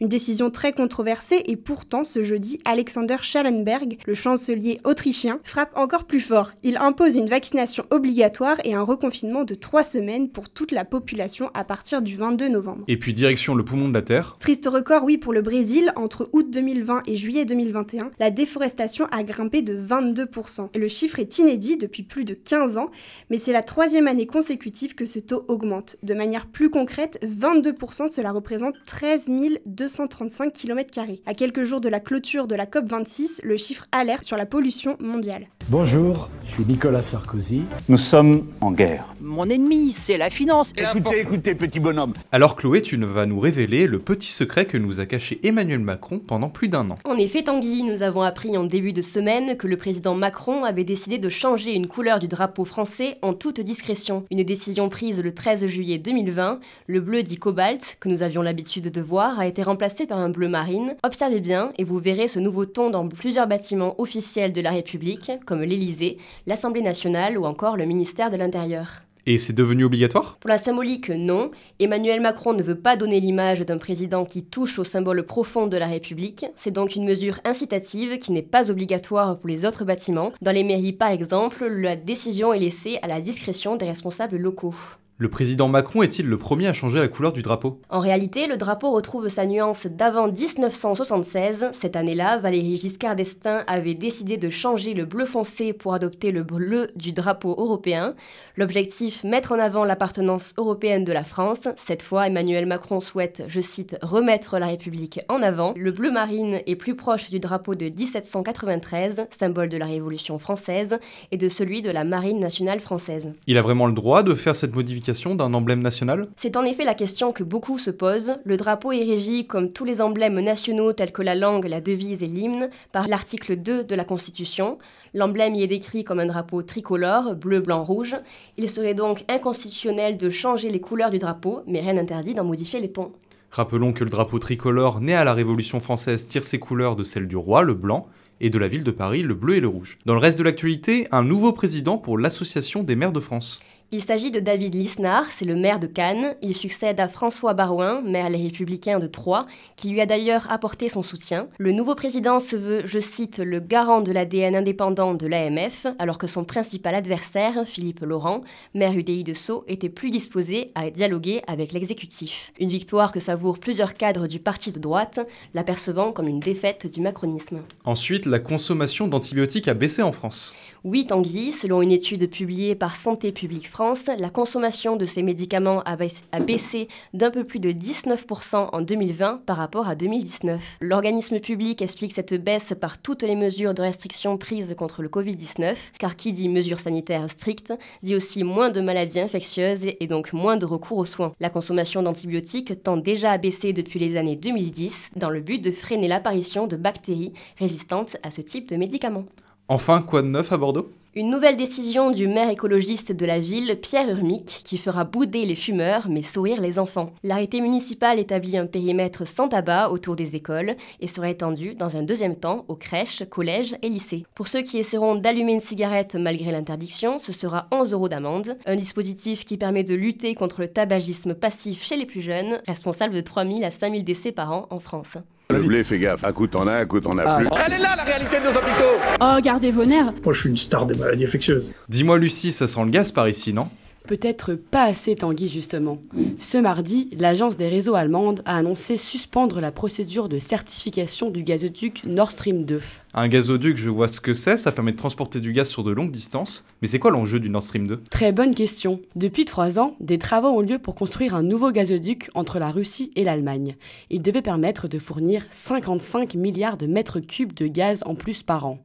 Une 0.00 0.08
décision 0.08 0.50
très 0.50 0.72
controversée 0.72 1.42
et 1.46 1.56
pourtant, 1.56 2.04
ce 2.04 2.22
jeudi, 2.22 2.60
Alexander 2.64 3.16
Schallenberg, 3.20 3.98
le 4.06 4.14
chancelier 4.14 4.80
autrichien, 4.84 5.40
frappe 5.44 5.76
encore 5.76 6.06
plus 6.06 6.20
fort. 6.20 6.52
Il 6.62 6.78
impose 6.78 7.14
une 7.14 7.28
vaccination 7.28 7.84
obligatoire 7.90 8.56
et 8.64 8.74
un 8.74 8.82
reconfinement 8.82 9.44
de 9.44 9.54
trois 9.54 9.84
semaines 9.84 10.30
pour 10.30 10.48
toute 10.48 10.72
la 10.72 10.84
population 10.84 11.50
à 11.54 11.64
partir 11.64 12.02
du 12.02 12.16
22 12.16 12.48
novembre. 12.48 12.84
Et 12.88 12.98
puis 12.98 13.12
direction 13.12 13.54
le 13.54 13.64
poumon 13.64 13.88
de 13.88 13.94
la 13.94 14.02
Terre. 14.02 14.36
Triste 14.40 14.66
record, 14.66 15.04
oui, 15.04 15.18
pour 15.18 15.32
le 15.32 15.42
Brésil. 15.42 15.92
Entre 15.96 16.28
août 16.32 16.50
2020 16.50 17.02
et 17.06 17.16
juillet 17.16 17.44
2021, 17.44 18.10
la 18.18 18.30
déforestation 18.30 19.06
a 19.10 19.22
grimpé 19.22 19.62
de 19.62 19.80
22%. 19.80 20.68
Et 20.74 20.78
le 20.78 20.88
chiffre 20.88 21.18
est 21.18 21.38
inédit 21.38 21.76
depuis 21.76 22.02
plus 22.02 22.24
de 22.24 22.34
15 22.34 22.78
ans, 22.78 22.90
mais 23.30 23.38
c'est 23.38 23.52
la 23.52 23.62
troisième 23.62 24.06
année 24.06 24.26
consécutive 24.26 24.94
que 24.94 25.06
ce 25.06 25.18
taux 25.18 25.44
augmente. 25.48 25.96
De 26.02 26.14
manière 26.14 26.46
plus 26.46 26.70
concrète, 26.70 27.18
22%, 27.24 28.10
cela 28.10 28.32
représente 28.32 28.76
13 28.86 29.30
235 29.66 30.52
km. 30.52 30.90
À 31.26 31.34
quelques 31.34 31.64
jours 31.64 31.80
de 31.80 31.88
la 31.88 32.00
clôture 32.00 32.46
de 32.46 32.54
la 32.54 32.66
COP26, 32.66 33.40
le 33.44 33.56
chiffre 33.56 33.86
alerte 33.92 34.24
sur 34.24 34.36
la 34.36 34.46
pollution 34.46 34.96
mondiale. 35.00 35.48
Bonjour, 35.70 36.28
je 36.50 36.56
suis 36.56 36.64
Nicolas 36.64 37.00
Sarkozy. 37.00 37.62
Nous 37.88 37.96
sommes 37.96 38.42
en 38.60 38.72
guerre. 38.72 39.04
Mon 39.20 39.48
ennemi, 39.48 39.92
c'est 39.92 40.16
la 40.16 40.30
finance. 40.30 40.72
Écoutez, 40.76 41.20
écoutez, 41.20 41.54
petit 41.54 41.78
bonhomme. 41.78 42.12
Alors 42.32 42.56
Chloé, 42.56 42.82
tu 42.82 42.96
vas 42.96 43.24
nous 43.24 43.38
révéler 43.38 43.86
le 43.86 44.00
petit 44.00 44.32
secret 44.32 44.64
que 44.64 44.76
nous 44.76 44.98
a 44.98 45.06
caché 45.06 45.38
Emmanuel 45.44 45.78
Macron 45.78 46.18
pendant 46.18 46.48
plus 46.48 46.68
d'un 46.68 46.90
an. 46.90 46.96
En 47.04 47.14
effet, 47.16 47.44
Tanguy, 47.44 47.84
nous 47.84 48.02
avons 48.02 48.22
appris 48.22 48.56
en 48.56 48.64
début 48.64 48.92
de 48.92 49.00
semaine 49.00 49.56
que 49.56 49.68
le 49.68 49.76
président 49.76 50.16
Macron 50.16 50.64
avait 50.64 50.82
décidé 50.82 51.18
de 51.18 51.28
changer 51.28 51.72
une 51.74 51.86
couleur 51.86 52.18
du 52.18 52.26
drapeau 52.26 52.64
français 52.64 53.18
en 53.22 53.32
toute 53.32 53.60
discrétion. 53.60 54.24
Une 54.32 54.42
décision 54.42 54.88
prise 54.88 55.22
le 55.22 55.32
13 55.32 55.66
juillet 55.68 55.98
2020. 55.98 56.58
Le 56.88 57.00
bleu 57.00 57.22
dit 57.22 57.38
cobalt, 57.38 57.96
que 58.00 58.08
nous 58.08 58.24
avions 58.24 58.42
l'habitude 58.42 58.90
de 58.90 59.00
voir, 59.00 59.38
a 59.38 59.46
été 59.46 59.62
remplacé 59.62 60.06
par 60.06 60.18
un 60.18 60.30
bleu 60.30 60.48
marine. 60.48 60.96
Observez 61.04 61.38
bien 61.38 61.72
et 61.78 61.84
vous 61.84 61.98
verrez 61.98 62.26
ce 62.26 62.40
nouveau 62.40 62.66
ton 62.66 62.90
dans 62.90 63.06
plusieurs 63.06 63.46
bâtiments 63.46 63.94
officiels 64.00 64.52
de 64.52 64.60
la 64.60 64.72
République, 64.72 65.30
comme 65.46 65.59
l'Élysée, 65.62 66.18
l'Assemblée 66.46 66.82
nationale 66.82 67.38
ou 67.38 67.44
encore 67.44 67.76
le 67.76 67.84
ministère 67.84 68.30
de 68.30 68.36
l'Intérieur. 68.36 69.02
Et 69.26 69.36
c'est 69.36 69.52
devenu 69.52 69.84
obligatoire? 69.84 70.38
Pour 70.40 70.48
la 70.48 70.56
symbolique, 70.56 71.10
non. 71.10 71.50
Emmanuel 71.78 72.20
Macron 72.20 72.54
ne 72.54 72.62
veut 72.62 72.78
pas 72.80 72.96
donner 72.96 73.20
l'image 73.20 73.60
d'un 73.60 73.76
président 73.76 74.24
qui 74.24 74.44
touche 74.44 74.78
au 74.78 74.84
symbole 74.84 75.24
profond 75.24 75.66
de 75.66 75.76
la 75.76 75.86
République. 75.86 76.46
C'est 76.56 76.70
donc 76.70 76.96
une 76.96 77.04
mesure 77.04 77.38
incitative 77.44 78.18
qui 78.18 78.32
n'est 78.32 78.40
pas 78.40 78.70
obligatoire 78.70 79.38
pour 79.38 79.48
les 79.48 79.66
autres 79.66 79.84
bâtiments. 79.84 80.32
Dans 80.40 80.52
les 80.52 80.64
mairies, 80.64 80.94
par 80.94 81.10
exemple, 81.10 81.66
la 81.66 81.96
décision 81.96 82.54
est 82.54 82.60
laissée 82.60 82.98
à 83.02 83.08
la 83.08 83.20
discrétion 83.20 83.76
des 83.76 83.86
responsables 83.86 84.38
locaux. 84.38 84.74
Le 85.22 85.28
président 85.28 85.68
Macron 85.68 86.02
est-il 86.02 86.26
le 86.26 86.38
premier 86.38 86.66
à 86.66 86.72
changer 86.72 86.98
la 86.98 87.06
couleur 87.06 87.34
du 87.34 87.42
drapeau? 87.42 87.78
En 87.90 88.00
réalité, 88.00 88.46
le 88.46 88.56
drapeau 88.56 88.90
retrouve 88.90 89.28
sa 89.28 89.44
nuance 89.44 89.86
d'avant 89.86 90.32
1976. 90.32 91.68
Cette 91.74 91.94
année-là, 91.94 92.38
Valéry 92.38 92.78
Giscard 92.78 93.16
d'Estaing 93.16 93.62
avait 93.66 93.92
décidé 93.92 94.38
de 94.38 94.48
changer 94.48 94.94
le 94.94 95.04
bleu 95.04 95.26
foncé 95.26 95.74
pour 95.74 95.92
adopter 95.92 96.32
le 96.32 96.42
bleu 96.42 96.88
du 96.96 97.12
drapeau 97.12 97.50
européen. 97.50 98.14
L'objectif, 98.56 99.22
mettre 99.22 99.52
en 99.52 99.58
avant 99.58 99.84
l'appartenance 99.84 100.54
européenne 100.56 101.04
de 101.04 101.12
la 101.12 101.22
France. 101.22 101.68
Cette 101.76 102.00
fois, 102.00 102.26
Emmanuel 102.26 102.64
Macron 102.64 103.02
souhaite, 103.02 103.42
je 103.46 103.60
cite, 103.60 103.98
remettre 104.00 104.58
la 104.58 104.68
République 104.68 105.20
en 105.28 105.42
avant. 105.42 105.74
Le 105.76 105.90
bleu 105.90 106.10
marine 106.10 106.62
est 106.66 106.76
plus 106.76 106.96
proche 106.96 107.28
du 107.28 107.40
drapeau 107.40 107.74
de 107.74 107.90
1793, 107.90 109.26
symbole 109.38 109.68
de 109.68 109.76
la 109.76 109.84
Révolution 109.84 110.38
française, 110.38 110.98
et 111.30 111.36
de 111.36 111.50
celui 111.50 111.82
de 111.82 111.90
la 111.90 112.04
Marine 112.04 112.40
nationale 112.40 112.80
française. 112.80 113.34
Il 113.46 113.58
a 113.58 113.62
vraiment 113.62 113.86
le 113.86 113.92
droit 113.92 114.22
de 114.22 114.34
faire 114.34 114.56
cette 114.56 114.74
modification? 114.74 115.09
D'un 115.14 115.54
emblème 115.54 115.82
national 115.82 116.28
C'est 116.36 116.56
en 116.56 116.64
effet 116.64 116.84
la 116.84 116.94
question 116.94 117.32
que 117.32 117.42
beaucoup 117.42 117.78
se 117.78 117.90
posent. 117.90 118.36
Le 118.44 118.56
drapeau 118.56 118.92
est 118.92 119.04
régi, 119.04 119.46
comme 119.46 119.72
tous 119.72 119.84
les 119.84 120.00
emblèmes 120.00 120.40
nationaux 120.40 120.92
tels 120.92 121.12
que 121.12 121.22
la 121.22 121.34
langue, 121.34 121.66
la 121.66 121.80
devise 121.80 122.22
et 122.22 122.26
l'hymne, 122.26 122.70
par 122.92 123.08
l'article 123.08 123.56
2 123.56 123.84
de 123.84 123.94
la 123.94 124.04
Constitution. 124.04 124.78
L'emblème 125.14 125.54
y 125.54 125.62
est 125.62 125.66
décrit 125.66 126.04
comme 126.04 126.20
un 126.20 126.26
drapeau 126.26 126.62
tricolore, 126.62 127.34
bleu, 127.34 127.60
blanc, 127.60 127.82
rouge. 127.82 128.16
Il 128.56 128.68
serait 128.68 128.94
donc 128.94 129.24
inconstitutionnel 129.28 130.16
de 130.16 130.30
changer 130.30 130.70
les 130.70 130.80
couleurs 130.80 131.10
du 131.10 131.18
drapeau, 131.18 131.62
mais 131.66 131.80
rien 131.80 131.94
n'interdit 131.94 132.34
d'en 132.34 132.44
modifier 132.44 132.80
les 132.80 132.92
tons. 132.92 133.12
Rappelons 133.50 133.92
que 133.92 134.04
le 134.04 134.10
drapeau 134.10 134.38
tricolore 134.38 135.00
né 135.00 135.14
à 135.14 135.24
la 135.24 135.34
Révolution 135.34 135.80
française 135.80 136.28
tire 136.28 136.44
ses 136.44 136.60
couleurs 136.60 136.94
de 136.94 137.02
celles 137.02 137.26
du 137.26 137.36
roi, 137.36 137.62
le 137.62 137.74
blanc, 137.74 138.06
et 138.40 138.48
de 138.48 138.58
la 138.58 138.68
ville 138.68 138.84
de 138.84 138.90
Paris, 138.90 139.22
le 139.22 139.34
bleu 139.34 139.56
et 139.56 139.60
le 139.60 139.68
rouge. 139.68 139.98
Dans 140.06 140.14
le 140.14 140.20
reste 140.20 140.38
de 140.38 140.44
l'actualité, 140.44 141.06
un 141.10 141.22
nouveau 141.22 141.52
président 141.52 141.98
pour 141.98 142.16
l'Association 142.16 142.82
des 142.82 142.96
maires 142.96 143.12
de 143.12 143.20
France. 143.20 143.60
Il 143.92 144.04
s'agit 144.04 144.30
de 144.30 144.38
David 144.38 144.76
Lisnard, 144.76 145.32
c'est 145.32 145.44
le 145.44 145.56
maire 145.56 145.80
de 145.80 145.88
Cannes. 145.88 146.36
Il 146.42 146.54
succède 146.54 147.00
à 147.00 147.08
François 147.08 147.54
Barouin, 147.54 148.02
maire 148.02 148.30
Les 148.30 148.40
Républicains 148.40 149.00
de 149.00 149.08
Troyes, 149.08 149.48
qui 149.74 149.88
lui 149.88 150.00
a 150.00 150.06
d'ailleurs 150.06 150.48
apporté 150.48 150.88
son 150.88 151.02
soutien. 151.02 151.48
Le 151.58 151.72
nouveau 151.72 151.96
président 151.96 152.38
se 152.38 152.54
veut, 152.54 152.82
je 152.84 153.00
cite, 153.00 153.38
le 153.38 153.58
garant 153.58 154.00
de 154.00 154.12
l'ADN 154.12 154.54
indépendant 154.54 155.14
de 155.14 155.26
l'AMF, 155.26 155.88
alors 155.98 156.18
que 156.18 156.28
son 156.28 156.44
principal 156.44 156.94
adversaire, 156.94 157.64
Philippe 157.66 157.98
Laurent, 158.02 158.42
maire 158.74 158.96
UDI 158.96 159.24
de 159.24 159.34
Sceaux, 159.34 159.64
était 159.66 159.88
plus 159.88 160.10
disposé 160.10 160.70
à 160.76 160.88
dialoguer 160.90 161.42
avec 161.48 161.72
l'exécutif. 161.72 162.52
Une 162.60 162.70
victoire 162.70 163.10
que 163.10 163.18
savourent 163.18 163.58
plusieurs 163.58 163.94
cadres 163.94 164.28
du 164.28 164.38
parti 164.38 164.70
de 164.70 164.78
droite, 164.78 165.18
l'apercevant 165.52 166.12
comme 166.12 166.28
une 166.28 166.38
défaite 166.38 166.86
du 166.86 167.00
macronisme. 167.00 167.58
Ensuite, 167.84 168.26
la 168.26 168.38
consommation 168.38 169.08
d'antibiotiques 169.08 169.66
a 169.66 169.74
baissé 169.74 170.00
en 170.00 170.12
France. 170.12 170.54
Oui, 170.82 171.06
Tanguy, 171.06 171.52
selon 171.52 171.82
une 171.82 171.92
étude 171.92 172.30
publiée 172.30 172.74
par 172.74 172.96
Santé 172.96 173.32
publique 173.32 173.68
France, 173.68 173.79
la 174.18 174.28
consommation 174.28 174.96
de 174.96 175.06
ces 175.06 175.22
médicaments 175.22 175.82
a 175.84 175.96
baissé 176.40 176.88
d'un 177.14 177.30
peu 177.30 177.44
plus 177.44 177.60
de 177.60 177.72
19% 177.72 178.68
en 178.72 178.82
2020 178.82 179.40
par 179.46 179.56
rapport 179.56 179.88
à 179.88 179.94
2019. 179.94 180.76
L'organisme 180.82 181.40
public 181.40 181.80
explique 181.80 182.12
cette 182.12 182.34
baisse 182.34 182.74
par 182.78 183.00
toutes 183.00 183.22
les 183.22 183.36
mesures 183.36 183.72
de 183.72 183.80
restriction 183.80 184.36
prises 184.36 184.74
contre 184.76 185.00
le 185.00 185.08
Covid-19, 185.08 185.76
car 185.98 186.16
qui 186.16 186.34
dit 186.34 186.50
mesures 186.50 186.78
sanitaires 186.78 187.30
strictes 187.30 187.72
dit 188.02 188.14
aussi 188.14 188.44
moins 188.44 188.68
de 188.68 188.82
maladies 188.82 189.20
infectieuses 189.20 189.86
et 189.98 190.06
donc 190.06 190.34
moins 190.34 190.58
de 190.58 190.66
recours 190.66 190.98
aux 190.98 191.06
soins. 191.06 191.32
La 191.40 191.48
consommation 191.48 192.02
d'antibiotiques 192.02 192.82
tend 192.82 192.98
déjà 192.98 193.30
à 193.30 193.38
baisser 193.38 193.72
depuis 193.72 193.98
les 193.98 194.18
années 194.18 194.36
2010 194.36 195.12
dans 195.16 195.30
le 195.30 195.40
but 195.40 195.58
de 195.58 195.72
freiner 195.72 196.08
l'apparition 196.08 196.66
de 196.66 196.76
bactéries 196.76 197.32
résistantes 197.58 198.18
à 198.22 198.30
ce 198.30 198.42
type 198.42 198.68
de 198.68 198.76
médicaments. 198.76 199.24
Enfin, 199.68 200.02
quoi 200.02 200.20
de 200.20 200.26
neuf 200.26 200.52
à 200.52 200.58
Bordeaux? 200.58 200.90
Une 201.16 201.28
nouvelle 201.28 201.56
décision 201.56 202.12
du 202.12 202.28
maire 202.28 202.50
écologiste 202.50 203.10
de 203.10 203.26
la 203.26 203.40
ville, 203.40 203.76
Pierre 203.82 204.08
Urmic, 204.08 204.60
qui 204.64 204.78
fera 204.78 205.02
bouder 205.02 205.44
les 205.44 205.56
fumeurs 205.56 206.08
mais 206.08 206.22
sourire 206.22 206.60
les 206.60 206.78
enfants. 206.78 207.12
L'arrêté 207.24 207.60
municipal 207.60 208.20
établit 208.20 208.56
un 208.56 208.66
périmètre 208.66 209.26
sans 209.26 209.48
tabac 209.48 209.90
autour 209.90 210.14
des 210.14 210.36
écoles 210.36 210.76
et 211.00 211.08
sera 211.08 211.28
étendu 211.28 211.74
dans 211.74 211.96
un 211.96 212.04
deuxième 212.04 212.36
temps 212.36 212.64
aux 212.68 212.76
crèches, 212.76 213.24
collèges 213.28 213.76
et 213.82 213.88
lycées. 213.88 214.24
Pour 214.36 214.46
ceux 214.46 214.62
qui 214.62 214.78
essaieront 214.78 215.16
d'allumer 215.16 215.54
une 215.54 215.60
cigarette 215.60 216.14
malgré 216.14 216.52
l'interdiction, 216.52 217.18
ce 217.18 217.32
sera 217.32 217.66
11 217.72 217.92
euros 217.92 218.08
d'amende, 218.08 218.56
un 218.64 218.76
dispositif 218.76 219.44
qui 219.44 219.56
permet 219.56 219.82
de 219.82 219.96
lutter 219.96 220.36
contre 220.36 220.60
le 220.60 220.68
tabagisme 220.68 221.34
passif 221.34 221.82
chez 221.82 221.96
les 221.96 222.06
plus 222.06 222.22
jeunes, 222.22 222.60
responsable 222.68 223.16
de 223.16 223.20
3000 223.20 223.64
à 223.64 223.72
5000 223.72 224.04
décès 224.04 224.30
par 224.30 224.52
an 224.52 224.68
en 224.70 224.78
France. 224.78 225.16
Le 225.50 225.62
blé, 225.62 225.84
fais 225.84 225.98
gaffe. 225.98 226.24
Un 226.24 226.32
coup 226.32 226.46
t'en 226.46 226.66
as, 226.66 226.78
un 226.78 226.86
coup 226.86 227.00
t'en 227.00 227.16
as 227.18 227.36
plus. 227.36 227.46
Elle 227.66 227.72
est 227.74 227.78
là, 227.78 227.94
la 227.96 228.02
réalité 228.04 228.36
de 228.38 228.44
nos 228.44 228.50
hôpitaux 228.50 228.98
Oh, 229.20 229.36
gardez 229.42 229.70
vos 229.70 229.84
nerfs 229.84 230.12
Moi, 230.24 230.32
je 230.34 230.40
suis 230.40 230.48
une 230.50 230.56
star 230.56 230.86
des 230.86 230.96
maladies 230.98 231.24
infectieuses. 231.24 231.72
Dis-moi, 231.88 232.18
Lucie, 232.18 232.52
ça 232.52 232.68
sent 232.68 232.84
le 232.84 232.90
gaz 232.90 233.12
par 233.12 233.28
ici, 233.28 233.52
non? 233.52 233.68
Peut-être 234.06 234.54
pas 234.54 234.84
assez 234.84 235.14
Tanguy 235.14 235.48
justement. 235.48 235.98
Ce 236.38 236.58
mardi, 236.58 237.10
l'agence 237.18 237.56
des 237.56 237.68
réseaux 237.68 237.94
allemandes 237.94 238.42
a 238.44 238.56
annoncé 238.56 238.96
suspendre 238.96 239.60
la 239.60 239.72
procédure 239.72 240.28
de 240.28 240.38
certification 240.38 241.30
du 241.30 241.42
gazoduc 241.42 242.02
Nord 242.04 242.32
Stream 242.32 242.64
2. 242.64 242.80
Un 243.12 243.28
gazoduc, 243.28 243.76
je 243.76 243.90
vois 243.90 244.08
ce 244.08 244.20
que 244.20 244.34
c'est, 244.34 244.56
ça 244.56 244.72
permet 244.72 244.92
de 244.92 244.96
transporter 244.96 245.40
du 245.40 245.52
gaz 245.52 245.68
sur 245.68 245.84
de 245.84 245.90
longues 245.90 246.12
distances. 246.12 246.66
Mais 246.80 246.88
c'est 246.88 246.98
quoi 246.98 247.10
l'enjeu 247.10 247.40
du 247.40 247.50
Nord 247.50 247.62
Stream 247.62 247.86
2 247.86 248.00
Très 248.10 248.32
bonne 248.32 248.54
question. 248.54 249.00
Depuis 249.16 249.44
trois 249.44 249.78
ans, 249.78 249.96
des 250.00 250.18
travaux 250.18 250.48
ont 250.48 250.60
lieu 250.60 250.78
pour 250.78 250.94
construire 250.94 251.34
un 251.34 251.42
nouveau 251.42 251.70
gazoduc 251.70 252.30
entre 252.34 252.58
la 252.58 252.70
Russie 252.70 253.10
et 253.16 253.24
l'Allemagne. 253.24 253.76
Il 254.10 254.22
devait 254.22 254.42
permettre 254.42 254.88
de 254.88 254.98
fournir 254.98 255.44
55 255.50 256.34
milliards 256.34 256.76
de 256.76 256.86
mètres 256.86 257.20
cubes 257.20 257.52
de 257.52 257.66
gaz 257.66 258.02
en 258.06 258.14
plus 258.14 258.42
par 258.42 258.66
an. 258.66 258.78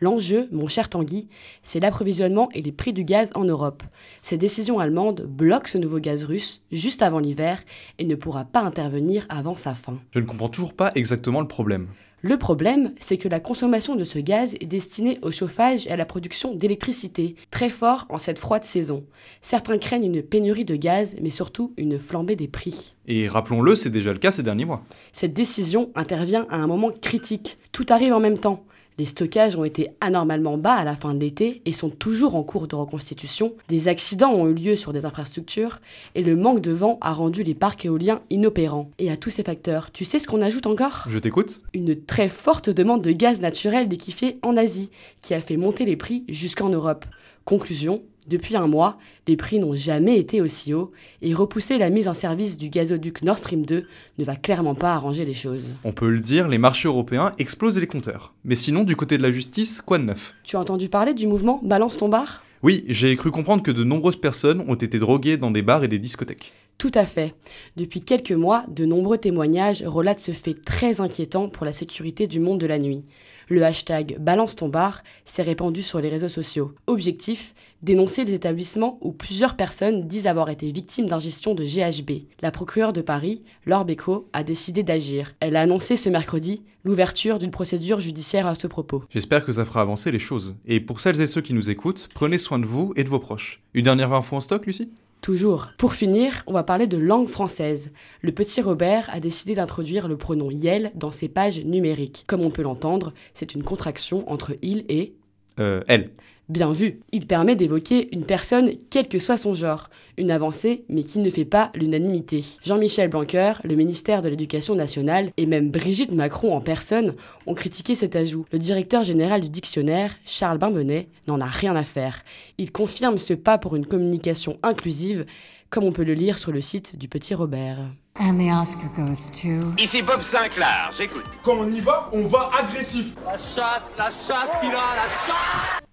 L'enjeu, 0.00 0.48
mon 0.52 0.68
cher 0.68 0.90
Tanguy, 0.90 1.28
c'est 1.62 1.80
l'approvisionnement 1.80 2.50
et 2.52 2.60
les 2.60 2.72
prix 2.72 2.92
du 2.92 3.02
gaz 3.02 3.30
en 3.34 3.44
Europe. 3.44 3.82
Ces 4.20 4.36
décisions 4.36 4.78
allemandes 4.78 5.22
bloquent 5.22 5.68
ce 5.68 5.78
nouveau 5.78 6.00
gaz 6.00 6.24
russe 6.24 6.62
juste 6.70 7.00
avant 7.00 7.18
l'hiver 7.18 7.62
et 7.98 8.04
ne 8.04 8.14
pourra 8.14 8.44
pas 8.44 8.60
intervenir 8.60 9.24
avant 9.30 9.54
sa 9.54 9.74
fin. 9.74 9.98
Je 10.12 10.20
ne 10.20 10.26
comprends 10.26 10.50
toujours 10.50 10.74
pas 10.74 10.92
exactement 10.94 11.40
le 11.40 11.48
problème. 11.48 11.88
Le 12.22 12.38
problème, 12.38 12.92
c'est 12.98 13.18
que 13.18 13.28
la 13.28 13.40
consommation 13.40 13.94
de 13.94 14.04
ce 14.04 14.18
gaz 14.18 14.54
est 14.60 14.66
destinée 14.66 15.18
au 15.22 15.30
chauffage 15.30 15.86
et 15.86 15.92
à 15.92 15.96
la 15.96 16.04
production 16.06 16.54
d'électricité, 16.54 17.36
très 17.50 17.70
fort 17.70 18.04
en 18.08 18.18
cette 18.18 18.38
froide 18.38 18.64
saison. 18.64 19.04
Certains 19.42 19.78
craignent 19.78 20.06
une 20.06 20.22
pénurie 20.22 20.64
de 20.64 20.76
gaz, 20.76 21.14
mais 21.22 21.30
surtout 21.30 21.72
une 21.76 21.98
flambée 21.98 22.34
des 22.34 22.48
prix. 22.48 22.94
Et 23.06 23.28
rappelons-le, 23.28 23.76
c'est 23.76 23.90
déjà 23.90 24.12
le 24.12 24.18
cas 24.18 24.30
ces 24.30 24.42
derniers 24.42 24.64
mois. 24.64 24.82
Cette 25.12 25.34
décision 25.34 25.90
intervient 25.94 26.46
à 26.50 26.56
un 26.56 26.66
moment 26.66 26.90
critique. 26.90 27.58
Tout 27.70 27.86
arrive 27.90 28.12
en 28.12 28.20
même 28.20 28.38
temps. 28.38 28.64
Les 28.98 29.04
stockages 29.04 29.56
ont 29.56 29.64
été 29.64 29.90
anormalement 30.00 30.56
bas 30.56 30.74
à 30.74 30.84
la 30.84 30.96
fin 30.96 31.12
de 31.12 31.20
l'été 31.20 31.60
et 31.66 31.72
sont 31.72 31.90
toujours 31.90 32.34
en 32.34 32.42
cours 32.42 32.66
de 32.66 32.76
reconstitution. 32.76 33.54
Des 33.68 33.88
accidents 33.88 34.32
ont 34.32 34.48
eu 34.48 34.54
lieu 34.54 34.74
sur 34.74 34.94
des 34.94 35.04
infrastructures 35.04 35.80
et 36.14 36.22
le 36.22 36.34
manque 36.34 36.62
de 36.62 36.72
vent 36.72 36.96
a 37.02 37.12
rendu 37.12 37.42
les 37.42 37.54
parcs 37.54 37.84
éoliens 37.84 38.22
inopérants. 38.30 38.90
Et 38.98 39.10
à 39.10 39.18
tous 39.18 39.28
ces 39.28 39.42
facteurs, 39.42 39.92
tu 39.92 40.06
sais 40.06 40.18
ce 40.18 40.26
qu'on 40.26 40.40
ajoute 40.40 40.66
encore? 40.66 41.04
Je 41.08 41.18
t'écoute. 41.18 41.60
Une 41.74 41.94
très 42.04 42.30
forte 42.30 42.70
demande 42.70 43.02
de 43.02 43.12
gaz 43.12 43.42
naturel 43.42 43.88
liquéfié 43.88 44.38
en 44.42 44.56
Asie 44.56 44.90
qui 45.22 45.34
a 45.34 45.42
fait 45.42 45.58
monter 45.58 45.84
les 45.84 45.96
prix 45.96 46.24
jusqu'en 46.28 46.70
Europe. 46.70 47.04
Conclusion, 47.44 48.02
depuis 48.28 48.56
un 48.56 48.66
mois, 48.66 48.98
les 49.26 49.36
prix 49.36 49.58
n'ont 49.58 49.74
jamais 49.74 50.18
été 50.18 50.40
aussi 50.40 50.74
hauts 50.74 50.92
et 51.22 51.34
repousser 51.34 51.78
la 51.78 51.90
mise 51.90 52.08
en 52.08 52.14
service 52.14 52.58
du 52.58 52.68
gazoduc 52.68 53.22
Nord 53.22 53.38
Stream 53.38 53.64
2 53.64 53.86
ne 54.18 54.24
va 54.24 54.36
clairement 54.36 54.74
pas 54.74 54.94
arranger 54.94 55.24
les 55.24 55.34
choses. 55.34 55.74
On 55.84 55.92
peut 55.92 56.10
le 56.10 56.20
dire, 56.20 56.48
les 56.48 56.58
marchés 56.58 56.88
européens 56.88 57.32
explosent 57.38 57.78
les 57.78 57.86
compteurs. 57.86 58.34
Mais 58.44 58.54
sinon, 58.54 58.84
du 58.84 58.96
côté 58.96 59.18
de 59.18 59.22
la 59.22 59.30
justice, 59.30 59.80
quoi 59.80 59.98
de 59.98 60.04
neuf? 60.04 60.34
Tu 60.44 60.56
as 60.56 60.60
entendu 60.60 60.88
parler 60.88 61.14
du 61.14 61.26
mouvement 61.26 61.60
Balance 61.62 61.98
ton 61.98 62.08
bar? 62.08 62.42
Oui, 62.62 62.84
j'ai 62.88 63.14
cru 63.16 63.30
comprendre 63.30 63.62
que 63.62 63.70
de 63.70 63.84
nombreuses 63.84 64.16
personnes 64.16 64.64
ont 64.66 64.74
été 64.74 64.98
droguées 64.98 65.36
dans 65.36 65.50
des 65.50 65.62
bars 65.62 65.84
et 65.84 65.88
des 65.88 65.98
discothèques. 65.98 66.52
Tout 66.78 66.92
à 66.94 67.04
fait. 67.04 67.34
Depuis 67.76 68.02
quelques 68.02 68.32
mois, 68.32 68.64
de 68.68 68.84
nombreux 68.84 69.16
témoignages 69.16 69.82
relatent 69.82 70.20
ce 70.20 70.32
fait 70.32 70.54
très 70.54 71.00
inquiétant 71.00 71.48
pour 71.48 71.64
la 71.64 71.72
sécurité 71.72 72.26
du 72.26 72.38
monde 72.38 72.60
de 72.60 72.66
la 72.66 72.78
nuit. 72.78 73.04
Le 73.48 73.64
hashtag 73.64 74.16
Balance 74.18 74.56
ton 74.56 74.68
bar 74.68 75.02
s'est 75.24 75.42
répandu 75.42 75.82
sur 75.82 76.00
les 76.00 76.08
réseaux 76.08 76.28
sociaux. 76.28 76.74
Objectif 76.86 77.54
dénoncer 77.82 78.24
les 78.24 78.34
établissements 78.34 78.98
où 79.00 79.12
plusieurs 79.12 79.56
personnes 79.56 80.08
disent 80.08 80.26
avoir 80.26 80.50
été 80.50 80.70
victimes 80.70 81.06
d'ingestion 81.06 81.54
de 81.54 81.62
GHB. 81.62 82.26
La 82.42 82.50
procureure 82.50 82.92
de 82.92 83.00
Paris, 83.00 83.42
Laure 83.64 83.84
Bécaud, 83.84 84.28
a 84.32 84.42
décidé 84.42 84.82
d'agir. 84.82 85.34
Elle 85.40 85.56
a 85.56 85.60
annoncé 85.60 85.96
ce 85.96 86.08
mercredi 86.08 86.62
l'ouverture 86.84 87.38
d'une 87.38 87.50
procédure 87.50 88.00
judiciaire 88.00 88.46
à 88.46 88.54
ce 88.54 88.66
propos. 88.66 89.04
J'espère 89.10 89.44
que 89.44 89.52
ça 89.52 89.64
fera 89.64 89.80
avancer 89.80 90.10
les 90.10 90.18
choses. 90.18 90.56
Et 90.66 90.80
pour 90.80 91.00
celles 91.00 91.20
et 91.20 91.26
ceux 91.26 91.40
qui 91.40 91.54
nous 91.54 91.70
écoutent, 91.70 92.08
prenez 92.14 92.38
soin 92.38 92.58
de 92.58 92.66
vous 92.66 92.92
et 92.96 93.04
de 93.04 93.08
vos 93.08 93.20
proches. 93.20 93.62
Une 93.74 93.84
dernière 93.84 94.12
info 94.12 94.36
en 94.36 94.40
stock, 94.40 94.66
Lucie? 94.66 94.90
Toujours. 95.26 95.70
Pour 95.76 95.94
finir, 95.94 96.44
on 96.46 96.52
va 96.52 96.62
parler 96.62 96.86
de 96.86 96.96
langue 96.96 97.26
française. 97.26 97.90
Le 98.22 98.30
petit 98.30 98.62
Robert 98.62 99.10
a 99.12 99.18
décidé 99.18 99.56
d'introduire 99.56 100.06
le 100.06 100.16
pronom 100.16 100.52
Yel 100.52 100.92
dans 100.94 101.10
ses 101.10 101.28
pages 101.28 101.58
numériques. 101.64 102.22
Comme 102.28 102.42
on 102.42 102.50
peut 102.50 102.62
l'entendre, 102.62 103.12
c'est 103.34 103.56
une 103.56 103.64
contraction 103.64 104.30
entre 104.30 104.56
il 104.62 104.84
et... 104.88 105.16
Euh, 105.58 105.82
elle. 105.88 106.12
Bien 106.48 106.70
vu, 106.70 107.00
il 107.10 107.26
permet 107.26 107.56
d'évoquer 107.56 108.08
une 108.14 108.24
personne 108.24 108.70
quel 108.88 109.08
que 109.08 109.18
soit 109.18 109.36
son 109.36 109.52
genre, 109.52 109.90
une 110.16 110.30
avancée 110.30 110.84
mais 110.88 111.02
qui 111.02 111.18
ne 111.18 111.28
fait 111.28 111.44
pas 111.44 111.72
l'unanimité. 111.74 112.44
Jean-Michel 112.62 113.10
Blanquer, 113.10 113.54
le 113.64 113.74
ministère 113.74 114.22
de 114.22 114.28
l'Éducation 114.28 114.76
nationale 114.76 115.30
et 115.36 115.46
même 115.46 115.72
Brigitte 115.72 116.12
Macron 116.12 116.54
en 116.54 116.60
personne 116.60 117.16
ont 117.46 117.54
critiqué 117.54 117.96
cet 117.96 118.14
ajout. 118.14 118.46
Le 118.52 118.60
directeur 118.60 119.02
général 119.02 119.40
du 119.40 119.48
dictionnaire, 119.48 120.14
Charles 120.24 120.58
Bimbenet, 120.58 121.08
n'en 121.26 121.40
a 121.40 121.46
rien 121.46 121.74
à 121.74 121.82
faire. 121.82 122.22
Il 122.58 122.70
confirme 122.70 123.18
ce 123.18 123.34
pas 123.34 123.58
pour 123.58 123.74
une 123.74 123.86
communication 123.86 124.58
inclusive, 124.62 125.26
comme 125.68 125.82
on 125.82 125.92
peut 125.92 126.04
le 126.04 126.14
lire 126.14 126.38
sur 126.38 126.52
le 126.52 126.60
site 126.60 126.96
du 126.96 127.08
Petit 127.08 127.34
Robert. 127.34 127.78
And 128.20 128.38
the 128.38 128.52
Oscar 128.52 128.88
goes 128.96 129.30
to... 129.42 129.82
Ici 129.82 130.00
Bob 130.00 130.20
Sinclair, 130.20 130.90
j'écoute. 130.96 131.24
Quand 131.42 131.56
on 131.58 131.70
y 131.72 131.80
va, 131.80 132.08
on 132.12 132.28
va 132.28 132.50
agressif. 132.56 133.06
La 133.24 133.36
chatte, 133.36 133.92
la 133.98 134.10
chatte 134.10 134.60
qu'il 134.60 134.70
a, 134.70 134.94
la 134.94 135.08
chatte 135.26 135.85